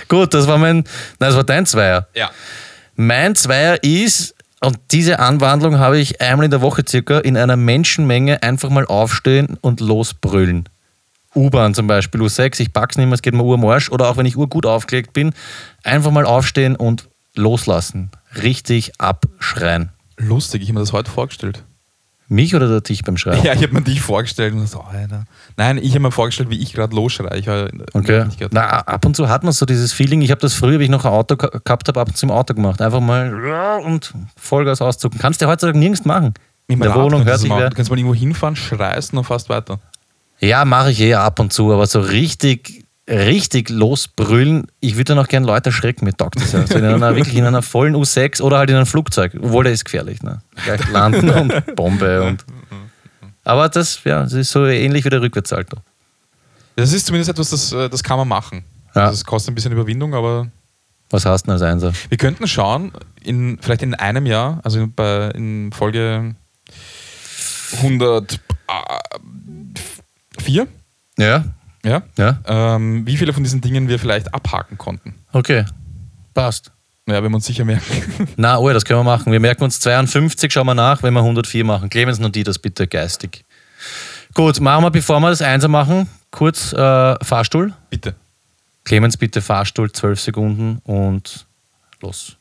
[0.09, 0.85] Gut, das war mein, nein,
[1.19, 2.07] das war dein Zweier.
[2.13, 2.29] Ja.
[2.95, 7.55] Mein Zweier ist, und diese Anwandlung habe ich einmal in der Woche circa, in einer
[7.55, 10.67] Menschenmenge einfach mal aufstehen und losbrüllen.
[11.35, 13.89] U-Bahn zum Beispiel, U6, ich pack's nicht mehr, es geht mir Uhr am Arsch.
[13.91, 15.33] Oder auch wenn ich urgut aufgelegt bin,
[15.83, 18.09] einfach mal aufstehen und loslassen.
[18.41, 19.89] Richtig abschreien.
[20.17, 21.63] Lustig, ich habe mir das heute vorgestellt.
[22.29, 23.41] Mich oder dich beim Schreien?
[23.43, 25.23] Ja, ich habe mir dich vorgestellt und so, Alter.
[25.55, 27.37] Nein, ich habe mir vorgestellt, wie ich gerade losschreie.
[27.39, 27.47] Ich
[27.93, 28.25] Okay.
[28.51, 30.21] Na, ab und zu hat man so dieses Feeling.
[30.21, 32.25] Ich habe das früher, wie ich noch ein Auto ge- gehabt habe, ab und zu
[32.25, 32.81] im Auto gemacht.
[32.81, 35.19] Einfach mal und Vollgas auszucken.
[35.19, 36.33] Kannst du heutzutage nirgends machen.
[36.67, 37.69] In der Rad Wohnung hört sich wer.
[37.69, 39.79] Du kannst mal irgendwo hinfahren, schreist und dann fast weiter.
[40.39, 44.67] Ja, mache ich eh ab und zu, aber so richtig, richtig losbrüllen.
[44.79, 46.67] Ich würde dann auch gerne Leute erschrecken, mir taugt das ja.
[46.67, 49.33] So in einer, wirklich in einer vollen U6 oder halt in einem Flugzeug.
[49.41, 50.21] Obwohl, der ist gefährlich.
[50.23, 50.41] Ne?
[50.65, 52.45] Gleich landen und Bombe und.
[53.43, 55.77] Aber das, ja, das ist so ähnlich wie der Rückwärtssalto.
[56.75, 58.63] Das ist zumindest etwas, das, äh, das kann man machen.
[58.93, 59.05] Ja.
[59.05, 60.47] Also es kostet ein bisschen Überwindung, aber
[61.09, 61.93] Was hast du denn als Einser?
[62.09, 62.91] wir könnten schauen,
[63.23, 66.35] in, vielleicht in einem Jahr, also bei, in Folge
[67.77, 70.67] 104,
[71.17, 71.45] Ja,
[71.87, 75.15] ja, ja, ähm, wie viele von diesen Dingen wir vielleicht abhaken konnten.
[75.33, 75.65] okay.
[76.33, 76.71] Passt.
[77.07, 78.27] Ja, wenn wir uns sicher merken.
[78.35, 79.31] Na, oh, das können wir machen.
[79.31, 81.89] Wir merken uns 52, schauen wir nach, wenn wir 104 machen.
[81.89, 83.45] Clemens und die das bitte geistig.
[84.33, 87.73] Gut, machen wir, bevor wir das Einser machen, kurz äh, Fahrstuhl.
[87.89, 88.13] Bitte.
[88.83, 91.47] Clemens, bitte Fahrstuhl, 12 Sekunden und
[92.01, 92.37] los.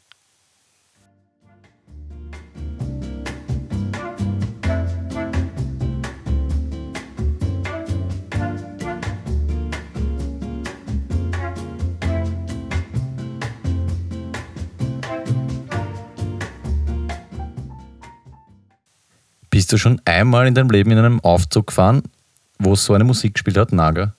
[19.66, 22.04] Bist du schon einmal in deinem Leben in einem Aufzug gefahren,
[22.60, 24.12] wo es so eine Musik gespielt hat, Naga?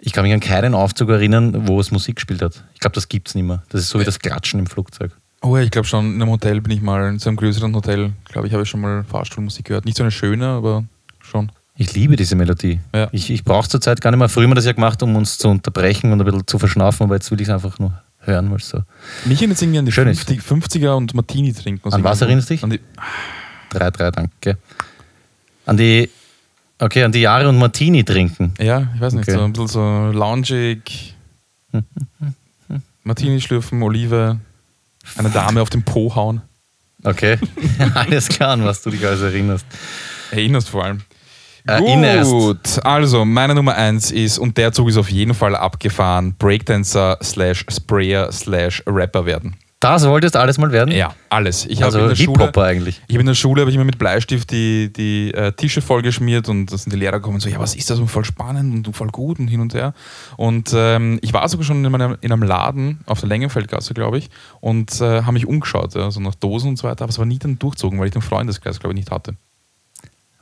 [0.00, 2.64] Ich kann mich an keinen Aufzug erinnern, wo es Musik gespielt hat.
[2.74, 3.62] Ich glaube, das gibt es nicht mehr.
[3.68, 5.12] Das ist so wie das Klatschen im Flugzeug.
[5.40, 7.72] Oh ja, ich glaube schon, in einem Hotel bin ich mal, in so einem größeren
[7.76, 9.84] Hotel, glaube ich, habe ich schon mal Fahrstuhlmusik gehört.
[9.84, 10.82] Nicht so eine schöne, aber
[11.20, 11.52] schon.
[11.76, 12.80] Ich liebe diese Melodie.
[12.92, 13.06] Ja.
[13.12, 14.28] Ich, ich brauche es zurzeit gar nicht mehr.
[14.28, 17.04] Früher haben wir das ja gemacht, um uns zu unterbrechen und ein bisschen zu verschnaufen,
[17.04, 18.82] aber jetzt will ich es einfach nur hören, weil so
[19.26, 20.28] Mich erinnert irgendwie an die Schön ist.
[20.28, 21.92] 50, 50er und Martini trinken.
[21.92, 22.80] An was erinnerst du dich?
[23.74, 24.58] An die, 3-3, danke.
[25.66, 26.08] An die,
[26.78, 28.54] okay, an die Jahre und Martini trinken.
[28.58, 29.36] ja, ich weiß nicht, Okay.
[29.38, 31.14] so ein bisschen so loungig.
[33.04, 34.38] Martini schlürfen, Olive,
[35.16, 36.42] eine Dame auf den Po hauen.
[37.04, 37.38] Okay,
[37.94, 39.64] alles klar, an was du dich alles erinnerst.
[40.30, 41.02] Erinnerst vor allem.
[41.64, 42.30] Erinnerst.
[42.30, 47.18] Gut, also meine Nummer eins ist, und der Zug ist auf jeden Fall abgefahren, Breakdancer
[47.22, 49.54] slash Sprayer slash Rapper werden.
[49.80, 50.92] Das wolltest du alles mal werden?
[50.92, 51.64] Ja, alles.
[51.64, 53.00] Ich habe Also in der Schule, eigentlich.
[53.06, 56.48] ich habe in der Schule habe ich immer mit Bleistift die, die äh, Tische vollgeschmiert
[56.48, 58.00] und da sind die Lehrer gekommen so, ja, was ist das?
[58.00, 59.94] Und voll spannend und voll gut und hin und her.
[60.36, 64.18] Und ähm, ich war sogar schon in, meinem, in einem Laden auf der Längenfeldgasse, glaube
[64.18, 67.18] ich, und äh, habe mich umgeschaut, ja, so nach Dosen und so weiter, aber es
[67.20, 69.34] war nie dann durchzogen, weil ich den Freundeskreis, glaube ich, nicht hatte.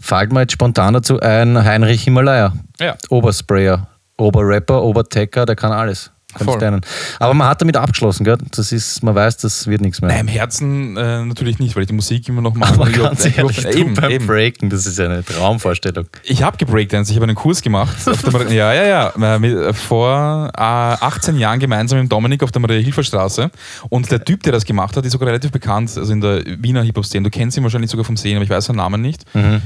[0.01, 2.55] Fällt mir jetzt spontan dazu ein Heinrich Himalaya.
[2.81, 2.97] Ja.
[3.11, 6.11] Obersprayer, Oberrapper, Obertecker, der kann alles.
[6.45, 6.81] Voll.
[7.19, 8.39] Aber man hat damit abgeschlossen, gell?
[8.55, 10.11] Das ist, man weiß, das wird nichts mehr.
[10.11, 12.75] Nein, im Herzen äh, natürlich nicht, weil ich die Musik immer noch mache.
[12.75, 14.27] Aber ganz überhaupt- ehrlich, du eben, beim eben.
[14.27, 16.07] Breaken, das ist ja eine Traumvorstellung.
[16.25, 17.97] Ich habe gebreakdanced, ich habe einen Kurs gemacht.
[18.09, 19.37] Auf der Mar- ja, ja, ja.
[19.37, 23.51] äh, äh, vor äh, 18 Jahren gemeinsam mit Dominik auf der Maria-Hilfer-Straße.
[23.89, 26.83] Und der Typ, der das gemacht hat, ist sogar relativ bekannt, also in der Wiener
[26.83, 27.25] Hip-Hop-Szene.
[27.25, 29.25] Du kennst ihn wahrscheinlich sogar vom Sehen, aber ich weiß seinen Namen nicht.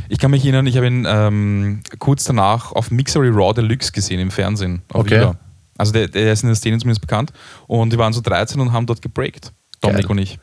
[0.09, 4.21] Ich kann mich erinnern, ich habe ihn ähm, kurz danach auf Mixery Raw Deluxe gesehen
[4.21, 4.83] im Fernsehen.
[4.93, 5.21] Okay.
[5.21, 5.35] Viva.
[5.81, 7.33] Also der, der ist in der Szene zumindest bekannt.
[7.67, 9.53] Und wir waren so 13 und haben dort gebreakt.
[9.81, 10.11] Dominik Geil.
[10.11, 10.39] und ich.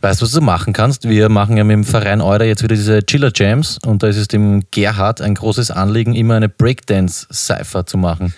[0.00, 1.08] Weißt du, was du machen kannst?
[1.08, 4.16] Wir machen ja mit dem Verein Euder jetzt wieder diese Chiller Jams und da ist
[4.16, 8.32] es dem Gerhard ein großes Anliegen, immer eine Breakdance-Cypher zu machen.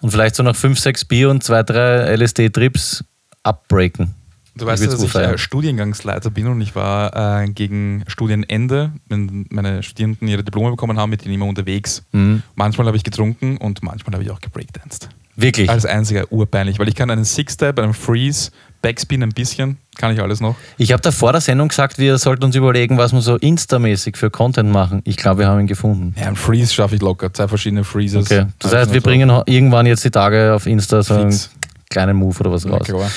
[0.00, 3.04] Und vielleicht so nach 5, 6 Bier und 2, 3 LSD-Trips
[3.42, 4.14] abbreaken.
[4.54, 9.46] Du weißt, ja, dass ich äh, Studiengangsleiter bin und ich war äh, gegen Studienende, wenn
[9.50, 12.02] meine Studierenden ihre Diplome bekommen haben, mit denen immer unterwegs.
[12.12, 12.42] Mhm.
[12.54, 15.08] Manchmal habe ich getrunken und manchmal habe ich auch gebreakdanced.
[15.36, 15.70] Wirklich.
[15.70, 18.50] Als einziger urpeinlich, weil ich kann einen Six-Step, einen Freeze,
[18.82, 20.56] Backspin ein bisschen, kann ich alles noch.
[20.76, 24.16] Ich habe da vor der Sendung gesagt, wir sollten uns überlegen, was wir so Insta-mäßig
[24.16, 25.00] für Content machen.
[25.04, 26.14] Ich glaube, wir haben ihn gefunden.
[26.18, 28.26] Ja, einen Freeze schaffe ich locker, zwei verschiedene Freezes.
[28.30, 28.46] Okay.
[28.58, 29.04] Das heißt, wir so.
[29.04, 31.50] bringen irgendwann jetzt die Tage auf Insta so einen Fix.
[31.88, 32.84] kleinen Move oder was Ja, raus.
[32.86, 33.10] klar.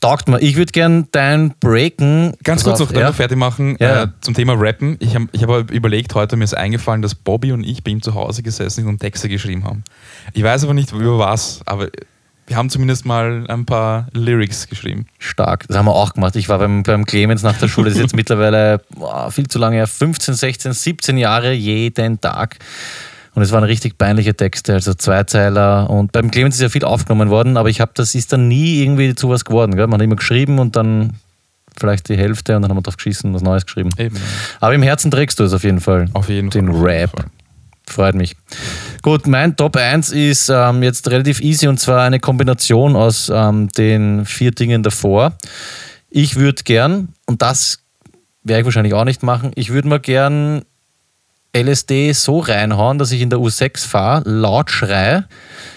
[0.00, 0.40] Taugt mir.
[0.40, 2.32] Ich würde gern dein Breaken.
[2.42, 3.08] Ganz kurz noch, ja?
[3.08, 4.04] noch fertig machen Ja.
[4.04, 4.96] äh, zum Thema Rappen.
[4.98, 8.00] Ich habe ich hab überlegt, heute mir ist eingefallen, dass Bobby und ich bei ihm
[8.00, 9.84] zu Hause gesessen sind und Texte geschrieben haben.
[10.32, 11.88] Ich weiß aber nicht über was, aber
[12.46, 15.06] wir haben zumindest mal ein paar Lyrics geschrieben.
[15.18, 15.68] Stark.
[15.68, 16.34] Das haben wir auch gemacht.
[16.34, 19.58] Ich war beim, beim Clemens nach der Schule, das ist jetzt mittlerweile boah, viel zu
[19.58, 22.56] lange her, 15, 16, 17 Jahre jeden Tag.
[23.34, 25.88] Und es waren richtig peinliche Texte, also Zweizeiler.
[25.88, 28.82] Und beim Clemens ist ja viel aufgenommen worden, aber ich habe, das ist dann nie
[28.82, 29.76] irgendwie zu was geworden.
[29.76, 29.86] Gell?
[29.86, 31.14] Man hat immer geschrieben und dann
[31.78, 33.90] vielleicht die Hälfte und dann haben wir drauf geschissen und was Neues geschrieben.
[33.96, 34.16] Eben.
[34.60, 36.08] Aber im Herzen trägst du es auf jeden Fall.
[36.12, 36.74] Auf jeden Den Fall.
[36.74, 37.10] jeden Rap.
[37.10, 37.26] Fall.
[37.86, 38.36] Freut mich.
[39.02, 43.68] Gut, mein Top 1 ist ähm, jetzt relativ easy und zwar eine Kombination aus ähm,
[43.68, 45.32] den vier Dingen davor.
[46.08, 47.80] Ich würde gern, und das
[48.44, 50.62] werde ich wahrscheinlich auch nicht machen, ich würde mal gern
[51.56, 55.26] LSD so reinhauen, dass ich in der U6 fahre, laut schreie.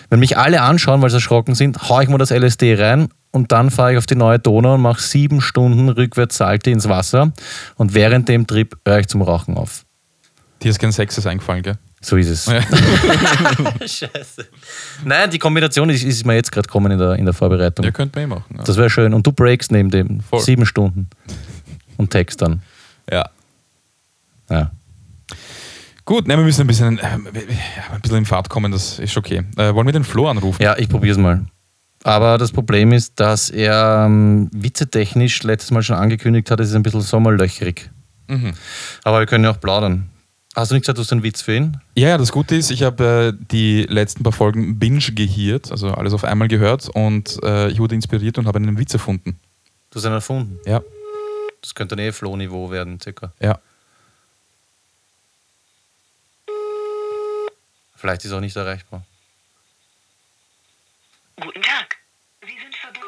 [0.10, 3.52] Wenn mich alle anschauen, weil sie erschrocken sind, haue ich mal das LSD rein und
[3.52, 7.32] dann fahre ich auf die neue Donau und mache sieben Stunden rückwärts Salte ins Wasser
[7.76, 9.86] und während dem Trip höre ich zum Rauchen auf.
[10.62, 11.78] Dir ist kein Sexes eingefallen, gell?
[12.02, 12.46] So ist es.
[12.46, 12.62] Ja.
[13.80, 14.46] Scheiße.
[15.06, 17.86] Nein, die Kombination ist, ist mir jetzt gerade gekommen in der, in der Vorbereitung.
[17.86, 18.56] Ja, könnte man eh machen.
[18.58, 18.64] Ja.
[18.64, 19.14] Das wäre schön.
[19.14, 20.20] Und du breakst neben dem.
[20.20, 20.42] Voll.
[20.42, 21.10] Sieben Stunden.
[21.98, 22.62] Und Text dann.
[23.10, 23.24] ja.
[24.50, 24.72] Ja.
[26.06, 29.44] Gut, ne, wir müssen ein bisschen, äh, ein bisschen in Fahrt kommen, das ist okay.
[29.58, 30.62] Äh, wollen wir den Flo anrufen?
[30.62, 31.46] ja, ich probiere es mal.
[32.04, 36.76] Aber das Problem ist, dass er ähm, witzetechnisch letztes Mal schon angekündigt hat, es ist
[36.76, 37.90] ein bisschen sommerlöchrig.
[38.28, 38.54] Mhm.
[39.06, 40.10] Aber wir können ja auch plaudern.
[40.56, 41.78] Hast du nicht gesagt, du hast einen Witz für ihn?
[41.96, 45.92] Ja, ja, das Gute ist, ich habe äh, die letzten paar Folgen binge gehiert, also
[45.92, 49.40] alles auf einmal gehört und äh, ich wurde inspiriert und habe einen Witz erfunden.
[49.90, 50.60] Du hast einen erfunden.
[50.66, 50.82] Ja,
[51.62, 53.32] Das könnte ein eh Flohniveau werden, circa.
[53.40, 53.58] ja.
[58.04, 59.06] Vielleicht ist er auch nicht erreichbar.
[61.38, 61.96] Guten Tag.
[62.42, 63.08] Sie sind verbunden.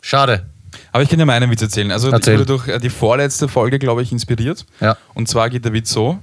[0.00, 0.46] Schade.
[0.90, 1.92] Aber ich kann ja mal einen Witz erzählen.
[1.92, 2.34] Also Erzähl.
[2.34, 4.66] ich wurde durch äh, die vorletzte Folge, glaube ich, inspiriert.
[4.80, 4.96] Ja.
[5.14, 6.20] Und zwar geht der Witz so,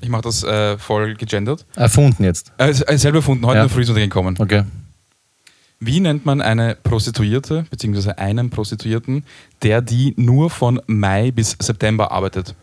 [0.00, 1.66] ich mache das äh, voll gegendert.
[1.76, 2.52] Erfunden jetzt.
[2.56, 3.62] Äh, äh, selber erfunden, heute Ja.
[3.64, 4.36] in der Früh ist untergekommen.
[4.40, 4.64] Okay.
[5.80, 9.26] Wie nennt man eine Prostituierte, beziehungsweise einen Prostituierten,
[9.62, 12.54] der die nur von Mai bis September arbeitet?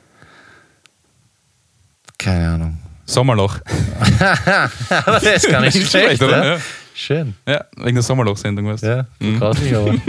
[2.18, 2.80] Keine Ahnung.
[3.12, 3.60] Sommerloch.
[4.90, 6.40] Aber der ist gar nicht, schlecht, oder?
[6.40, 6.54] oder?
[6.54, 6.62] Ja.
[6.94, 7.36] Schön.
[7.48, 8.88] Ja, wegen der Sommerloch-Sendung, weißt du?
[8.88, 9.94] Ja, du brauchst nicht, aber.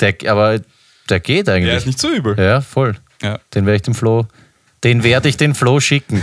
[0.00, 0.60] Der, aber
[1.08, 1.70] der geht eigentlich.
[1.70, 2.36] Ja, ist nicht so übel.
[2.36, 2.96] Ja, voll.
[3.22, 3.38] Ja.
[3.54, 4.26] Den werde ich dem Flo,
[4.82, 6.20] den werde ich den Flo schicken.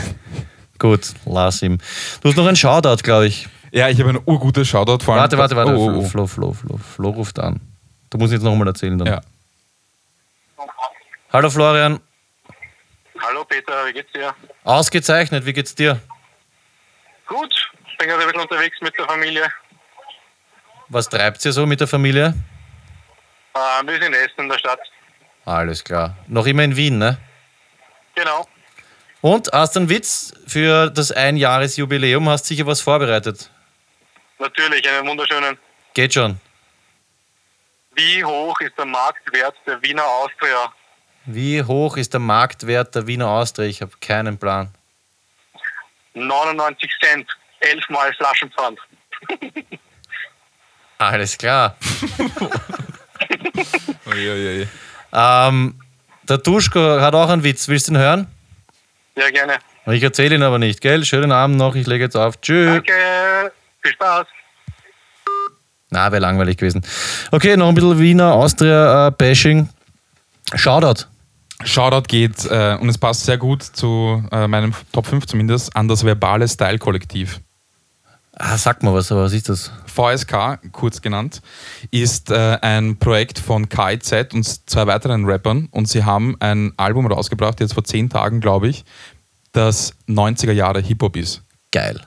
[0.79, 1.77] Gut, lass ihm.
[2.19, 3.47] Du hast noch einen Shoutout, glaube ich.
[3.71, 5.21] Ja, ich habe ein urgutes Shoutout vor allem.
[5.21, 5.77] Warte, warte, warte.
[5.77, 6.03] Oh, oh, oh.
[6.03, 7.61] Flo, Flo, Flo, Flo ruft an.
[8.09, 9.07] Du musst jetzt nochmal erzählen dann.
[9.07, 9.21] Ja.
[11.31, 11.99] Hallo Florian,
[13.21, 14.33] Hallo Peter, wie geht's dir?
[14.63, 15.99] ausgezeichnet, wie geht's dir?
[17.27, 17.53] Gut,
[17.97, 19.51] bin gerade ein bisschen unterwegs mit der Familie.
[20.87, 22.33] Was treibt ihr so mit der Familie?
[23.53, 24.79] Äh, wir sind in Essen in der Stadt.
[25.45, 26.15] Alles klar.
[26.27, 27.17] Noch immer in Wien, ne?
[28.15, 28.47] Genau.
[29.21, 32.29] Und hast du einen Witz für das Einjahresjubiläum?
[32.29, 33.51] Hast sicher was vorbereitet?
[34.39, 35.57] Natürlich, einen wunderschönen.
[35.93, 36.39] Geht schon.
[37.95, 40.73] Wie hoch ist der Marktwert der Wiener Austria?
[41.31, 43.67] Wie hoch ist der Marktwert der Wiener Austria?
[43.67, 44.69] Ich habe keinen Plan.
[46.15, 47.27] 99 Cent,
[47.59, 48.79] elfmal Flaschenpfand.
[50.97, 51.75] Alles klar.
[54.07, 54.67] Ui, ui, ui.
[55.13, 55.79] Ähm,
[56.23, 57.67] der Duschko hat auch einen Witz.
[57.67, 58.27] Willst du ihn hören?
[59.15, 59.59] Ja, gerne.
[59.85, 61.05] Ich erzähle ihn aber nicht, gell?
[61.05, 61.75] Schönen Abend noch.
[61.75, 62.41] Ich lege jetzt auf.
[62.41, 62.73] Tschüss.
[62.73, 63.51] Danke,
[63.83, 64.25] viel Spaß.
[65.91, 66.83] Na, wäre langweilig gewesen.
[67.31, 69.69] Okay, noch ein bisschen Wiener Austria-Bashing.
[70.55, 71.05] Shoutout.
[71.63, 75.87] Shoutout geht, äh, und es passt sehr gut zu äh, meinem Top 5 zumindest, an
[75.87, 77.41] das verbale Style-Kollektiv.
[78.41, 79.69] Ah, sag mal was, aber was ist das?
[79.85, 81.41] VSK, kurz genannt,
[81.91, 87.05] ist äh, ein Projekt von KIZ und zwei weiteren Rappern und sie haben ein Album
[87.07, 88.85] rausgebracht, jetzt vor zehn Tagen, glaube ich,
[89.51, 91.43] das 90er Jahre Hip-Hop ist.
[91.71, 91.99] Geil.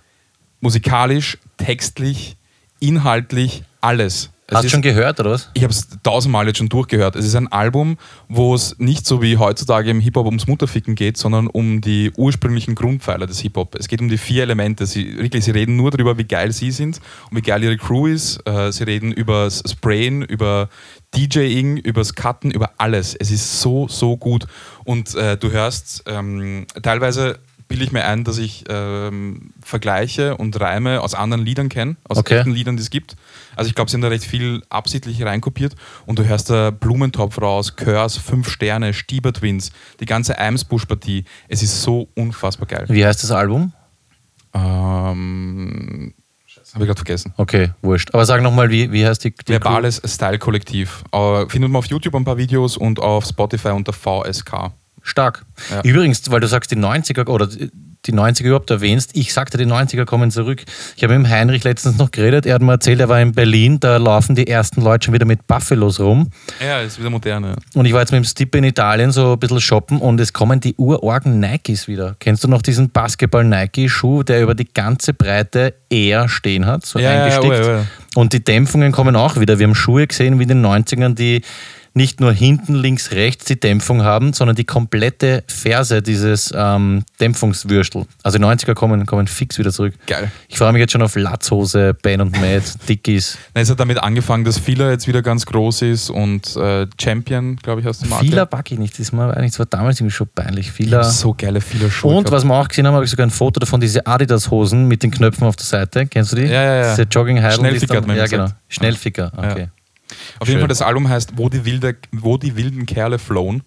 [0.61, 2.37] Musikalisch, textlich,
[2.81, 4.32] inhaltlich, alles.
[4.49, 5.51] Es Hast du schon gehört, oder was?
[5.55, 7.15] ich habe es tausendmal jetzt schon durchgehört.
[7.15, 7.97] Es ist ein Album,
[8.29, 12.75] wo es nicht so wie heutzutage im Hip-Hop ums Mutterficken geht, sondern um die ursprünglichen
[12.75, 13.77] Grundpfeiler des Hip-Hop.
[13.77, 14.85] Es geht um die vier Elemente.
[14.87, 18.09] Sie, wirklich, sie reden nur darüber, wie geil sie sind und wie geil ihre Crew
[18.09, 18.47] ist.
[18.47, 20.69] Äh, sie reden über das Sprayen, über
[21.15, 23.15] DJing, übers Cutten, über alles.
[23.15, 24.47] Es ist so, so gut.
[24.85, 27.39] Und äh, du hörst ähm, teilweise
[27.73, 32.19] bilde ich mir ein, dass ich ähm, Vergleiche und Reime aus anderen Liedern kenne, aus
[32.19, 32.39] Okay.
[32.39, 33.17] echten Liedern, die es gibt.
[33.57, 35.75] Also ich glaube, sie haben da recht viel absichtlich reinkopiert
[36.07, 41.25] und du hörst da Blumentopf raus, Curse, Fünf Sterne, Stieber Twins, die ganze Eimsbusch-Partie.
[41.49, 42.85] Es ist so unfassbar geil.
[42.89, 43.73] Wie heißt das Album?
[44.55, 46.15] Ähm,
[46.75, 47.35] Habe ich gerade vergessen.
[47.37, 48.15] Okay, wurscht.
[48.15, 51.05] Aber sag nochmal, wie, wie heißt die, die Verbales Style-Kollektiv.
[51.13, 54.73] Äh, findet man auf YouTube ein paar Videos und auf Spotify unter VSK.
[55.03, 55.45] Stark.
[55.71, 55.81] Ja.
[55.83, 57.49] Übrigens, weil du sagst, die 90er oder
[58.07, 60.65] die 90er überhaupt erwähnst, ich sagte, die 90er kommen zurück.
[60.97, 63.31] Ich habe mit dem Heinrich letztens noch geredet, er hat mir erzählt, er war in
[63.31, 66.29] Berlin, da laufen die ersten Leute schon wieder mit Buffalos rum.
[66.61, 67.55] Ja, ist wieder moderne.
[67.75, 70.33] Und ich war jetzt mit dem Stippe in Italien so ein bisschen shoppen und es
[70.33, 72.17] kommen die urorgen Nikes wieder.
[72.19, 77.13] Kennst du noch diesen Basketball-Nike-Schuh, der über die ganze Breite eher stehen hat, so Ja,
[77.13, 77.57] ja, eingestickt?
[77.67, 77.87] ja, ja.
[78.15, 79.59] Und die Dämpfungen kommen auch wieder.
[79.59, 81.43] Wir haben Schuhe gesehen wie in den 90ern, die
[81.95, 88.07] nicht nur hinten, links, rechts die Dämpfung haben, sondern die komplette Ferse dieses ähm, Dämpfungswürstel.
[88.23, 89.95] Also die 90er kommen, kommen fix wieder zurück.
[90.07, 90.31] Geil.
[90.49, 93.37] Ich freue mich jetzt schon auf Latzhose, Ben und Matt, Dickies.
[93.55, 97.57] Na, Es hat damit angefangen, dass Fila jetzt wieder ganz groß ist und äh, Champion,
[97.57, 98.25] glaube ich, heißt die Marke.
[98.27, 100.67] Fila packe ich nicht, das, mir eigentlich- das war damals irgendwie schon peinlich.
[100.69, 101.05] Ich Fila.
[101.05, 102.11] so geile Fila-Schuhe.
[102.15, 102.33] Und gehabt.
[102.33, 105.11] was wir auch gesehen haben, habe ich sogar ein Foto davon, diese Adidas-Hosen mit den
[105.11, 106.07] Knöpfen auf der Seite.
[106.07, 106.43] Kennst du die?
[106.45, 106.91] Ja, ja, ja.
[106.91, 108.43] Diese jogging Schnellficker hat man Ja, gesagt.
[108.49, 108.61] genau.
[108.69, 109.69] Schnellficker, okay.
[110.39, 110.61] Auf jeden.
[110.61, 113.63] Fall, das Album heißt Wo die, wilde, wo die wilden Kerle flown.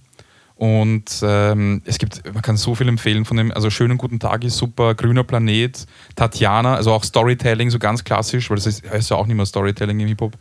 [0.55, 4.43] Und ähm, es gibt, man kann so viel empfehlen von dem, also Schönen guten Tag
[4.45, 5.85] ist super, Grüner Planet,
[6.15, 9.45] Tatjana, also auch Storytelling, so ganz klassisch, weil das ist, heißt ja auch nicht mehr
[9.45, 10.37] Storytelling im Hip-Hop.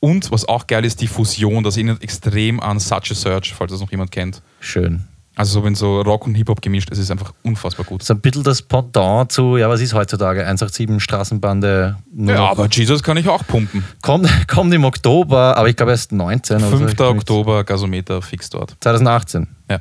[0.00, 3.70] Und was auch geil ist, die Fusion, das erinnert extrem an Such a Search, falls
[3.70, 4.40] das noch jemand kennt.
[4.60, 5.04] Schön.
[5.36, 8.00] Also so wenn so Rock und Hip-Hop gemischt, es ist einfach unfassbar gut.
[8.00, 10.44] Das ist ein bisschen das Pendant zu, ja, was ist heutzutage?
[10.44, 11.96] 187 Straßenbande.
[12.16, 13.84] Ja, aber Jesus kann ich auch pumpen.
[14.02, 16.56] kommt, kommt im Oktober, aber ich glaube erst 19.
[16.56, 16.76] oder so.
[16.78, 16.90] 5.
[16.90, 18.76] Ich bin nicht- Oktober, Gasometer, fix dort.
[18.80, 19.46] 2018.
[19.70, 19.78] Ja.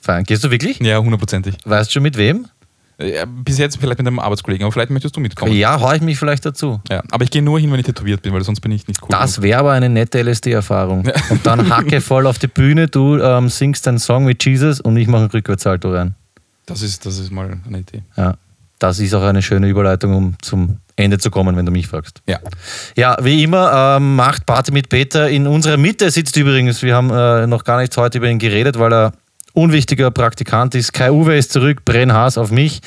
[0.00, 0.24] Fein.
[0.24, 0.78] Gehst du wirklich?
[0.80, 1.56] Ja, hundertprozentig.
[1.64, 2.46] Weißt du schon mit wem?
[3.02, 5.52] Ja, bis jetzt vielleicht mit einem Arbeitskollegen, aber vielleicht möchtest du mitkommen.
[5.52, 6.80] Ja, hau ich mich vielleicht dazu.
[6.90, 9.00] Ja, aber ich gehe nur hin, wenn ich tätowiert bin, weil sonst bin ich nicht
[9.02, 9.08] cool.
[9.10, 11.10] Das wäre aber eine nette LSD-Erfahrung.
[11.30, 14.96] Und dann hacke voll auf die Bühne, du ähm, singst einen Song mit Jesus und
[14.98, 16.14] ich mache einen Rückwärtssalto rein.
[16.66, 18.02] das, ist, das ist mal eine Idee.
[18.16, 18.34] Ja,
[18.78, 22.22] das ist auch eine schöne Überleitung, um zum Ende zu kommen, wenn du mich fragst.
[22.26, 22.38] Ja.
[22.96, 25.28] Ja, wie immer, ähm, macht Party mit Peter.
[25.28, 28.78] In unserer Mitte sitzt übrigens, wir haben äh, noch gar nicht heute über ihn geredet,
[28.78, 29.12] weil er
[29.52, 30.92] unwichtiger Praktikant ist.
[30.92, 32.80] Kai Uwe ist zurück, Brenn Haas auf mich.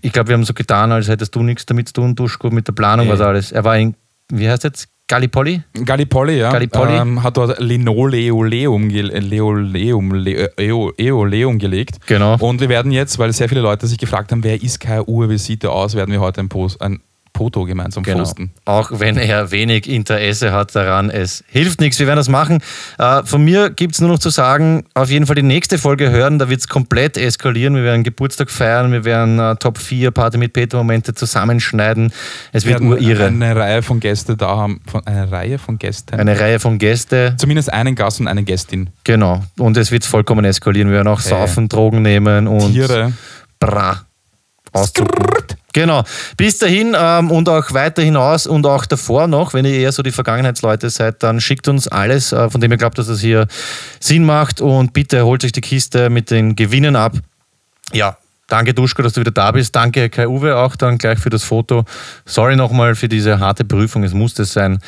[0.00, 2.68] Ich glaube, wir haben so getan, als hättest du nichts damit zu tun, Duschko, mit
[2.68, 3.50] der Planung, was alles.
[3.52, 3.94] Er war in,
[4.32, 4.88] wie heißt jetzt?
[5.10, 5.62] Gallipoli?
[5.86, 6.52] Gallipoli, ja.
[6.52, 6.92] Gallipoli.
[6.94, 11.96] Ähm, hat dort Linoleoleum, äh, Leoleum, Le- Eo- Eoleum gelegt.
[12.06, 12.36] Genau.
[12.38, 15.30] Und wir werden jetzt, weil sehr viele Leute sich gefragt haben, wer ist Kai Uwe,
[15.30, 17.00] wie sieht er aus, werden wir heute ein Post, ein
[17.38, 18.18] Foto gemeinsam Genau.
[18.18, 18.50] posten.
[18.64, 21.98] Auch wenn er wenig Interesse hat daran, es hilft nichts.
[22.00, 22.60] Wir werden das machen.
[22.98, 26.10] Äh, von mir gibt es nur noch zu sagen, auf jeden Fall die nächste Folge
[26.10, 27.76] hören, da wird es komplett eskalieren.
[27.76, 32.12] Wir werden Geburtstag feiern, wir werden äh, Top 4 Party mit Peter-Momente zusammenschneiden.
[32.52, 33.26] Es Wir wird werden urirre.
[33.26, 34.80] eine Reihe von Gästen da haben.
[34.90, 36.16] Von, eine Reihe von Gästen?
[36.18, 37.34] Eine Reihe von Gäste.
[37.38, 38.90] Zumindest einen Gast und eine Gästin.
[39.04, 39.44] Genau.
[39.58, 40.88] Und es wird vollkommen eskalieren.
[40.90, 41.30] Wir werden auch Hey.
[41.30, 43.12] saufen, Drogen nehmen und Tiere.
[43.60, 44.00] bra
[44.72, 45.24] auszucken.
[45.74, 46.04] Genau.
[46.36, 50.02] Bis dahin ähm, und auch weiter hinaus und auch davor noch, wenn ihr eher so
[50.02, 53.46] die Vergangenheitsleute seid, dann schickt uns alles, äh, von dem ihr glaubt, dass es hier
[54.00, 57.12] Sinn macht und bitte holt euch die Kiste mit den Gewinnen ab.
[57.92, 58.16] Ja,
[58.46, 59.76] danke Duschko, dass du wieder da bist.
[59.76, 61.84] Danke Kai Uwe auch dann gleich für das Foto.
[62.24, 64.78] Sorry nochmal für diese harte Prüfung, es musste sein.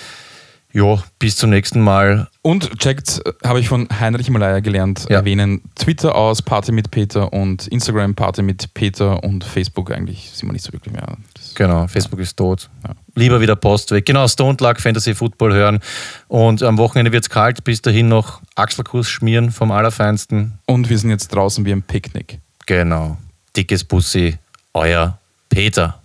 [0.73, 2.29] Jo, bis zum nächsten Mal.
[2.43, 5.17] Und checkt, habe ich von Heinrich Malaya gelernt, Ja.
[5.19, 10.49] erwähnen Twitter aus Party mit Peter und Instagram Party mit Peter und Facebook eigentlich sind
[10.49, 11.17] wir nicht so wirklich mehr.
[11.35, 12.71] Das Genau, Facebook ist tot.
[12.87, 12.95] Ja.
[13.17, 14.07] Lieber wieder Post weg.
[14.07, 15.81] Genau, Stone Luck Fantasy Football hören.
[16.29, 17.65] Und am Wochenende wird es kalt.
[17.65, 20.59] Bis dahin noch Achselkuss schmieren vom Allerfeinsten.
[20.67, 22.39] Und wir sind jetzt draußen wie ein Picknick.
[22.67, 23.19] Genau.
[23.57, 24.39] Dickes Bussi,
[24.73, 25.19] euer
[25.49, 26.01] Peter.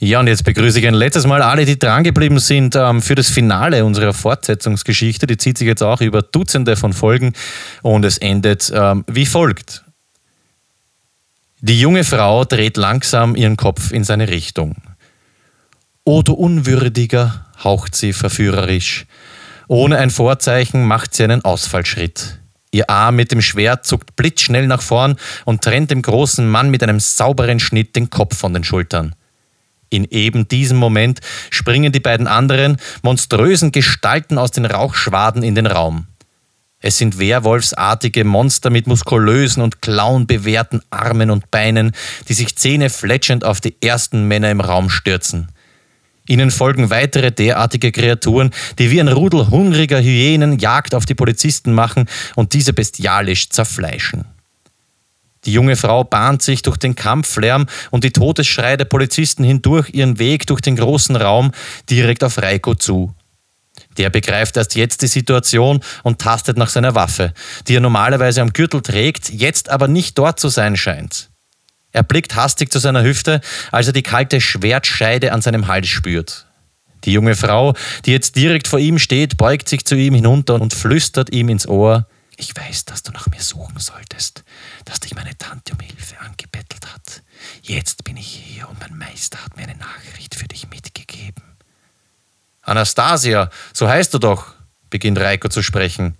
[0.00, 3.30] Ja, und jetzt begrüße ich ein letztes Mal alle, die drangeblieben sind ähm, für das
[3.30, 5.26] Finale unserer Fortsetzungsgeschichte.
[5.26, 7.32] Die zieht sich jetzt auch über Dutzende von Folgen
[7.82, 9.84] und es endet ähm, wie folgt.
[11.60, 14.76] Die junge Frau dreht langsam ihren Kopf in seine Richtung.
[16.04, 19.04] O du Unwürdiger, haucht sie verführerisch.
[19.66, 22.38] Ohne ein Vorzeichen macht sie einen Ausfallschritt.
[22.70, 26.84] Ihr Arm mit dem Schwert zuckt blitzschnell nach vorn und trennt dem großen Mann mit
[26.84, 29.16] einem sauberen Schnitt den Kopf von den Schultern.
[29.90, 31.20] In eben diesem Moment
[31.50, 36.06] springen die beiden anderen monströsen Gestalten aus den Rauchschwaden in den Raum.
[36.80, 41.92] Es sind werwolfsartige Monster mit muskulösen und klauenbewehrten Armen und Beinen,
[42.28, 45.48] die sich zähnefletschend auf die ersten Männer im Raum stürzen.
[46.28, 51.72] Ihnen folgen weitere derartige Kreaturen, die wie ein Rudel hungriger Hyänen Jagd auf die Polizisten
[51.72, 54.26] machen und diese bestialisch zerfleischen.
[55.44, 60.18] Die junge Frau bahnt sich durch den Kampflärm und die Todesschreie der Polizisten hindurch ihren
[60.18, 61.52] Weg durch den großen Raum
[61.88, 63.14] direkt auf Reiko zu.
[63.96, 67.32] Der begreift erst jetzt die Situation und tastet nach seiner Waffe,
[67.66, 71.30] die er normalerweise am Gürtel trägt, jetzt aber nicht dort zu sein scheint.
[71.92, 73.40] Er blickt hastig zu seiner Hüfte,
[73.72, 76.46] als er die kalte Schwertscheide an seinem Hals spürt.
[77.04, 77.74] Die junge Frau,
[78.04, 81.66] die jetzt direkt vor ihm steht, beugt sich zu ihm hinunter und flüstert ihm ins
[81.66, 82.06] Ohr,
[82.38, 84.44] ich weiß, dass du nach mir suchen solltest,
[84.84, 87.22] dass dich meine Tante um Hilfe angebettelt hat.
[87.62, 91.42] Jetzt bin ich hier und mein Meister hat mir eine Nachricht für dich mitgegeben.
[92.62, 94.54] Anastasia, so heißt du doch,
[94.88, 96.16] beginnt Reiko zu sprechen.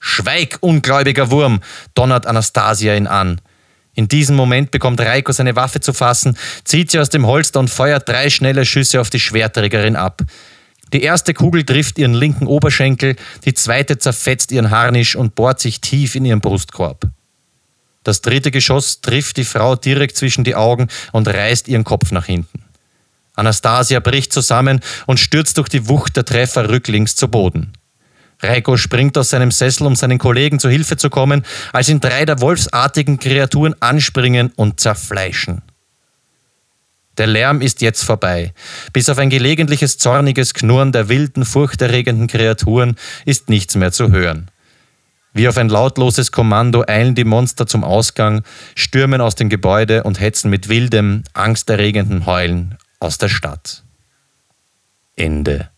[0.00, 1.60] Schweig, ungläubiger Wurm,
[1.94, 3.40] donnert Anastasia ihn an.
[3.94, 7.68] In diesem Moment bekommt Reiko seine Waffe zu fassen, zieht sie aus dem Holster und
[7.68, 10.22] feuert drei schnelle Schüsse auf die Schwertträgerin ab.
[10.92, 15.80] Die erste Kugel trifft ihren linken Oberschenkel, die zweite zerfetzt ihren Harnisch und bohrt sich
[15.80, 17.10] tief in ihren Brustkorb.
[18.04, 22.26] Das dritte Geschoss trifft die Frau direkt zwischen die Augen und reißt ihren Kopf nach
[22.26, 22.64] hinten.
[23.34, 27.72] Anastasia bricht zusammen und stürzt durch die Wucht der Treffer rücklings zu Boden.
[28.40, 32.24] Reiko springt aus seinem Sessel, um seinen Kollegen zu Hilfe zu kommen, als ihn drei
[32.24, 35.62] der wolfsartigen Kreaturen anspringen und zerfleischen.
[37.18, 38.54] Der Lärm ist jetzt vorbei.
[38.92, 44.50] Bis auf ein gelegentliches zorniges Knurren der wilden, furchterregenden Kreaturen ist nichts mehr zu hören.
[45.34, 48.42] Wie auf ein lautloses Kommando eilen die Monster zum Ausgang,
[48.74, 53.82] stürmen aus dem Gebäude und hetzen mit wildem, angsterregendem Heulen aus der Stadt.
[55.16, 55.71] Ende.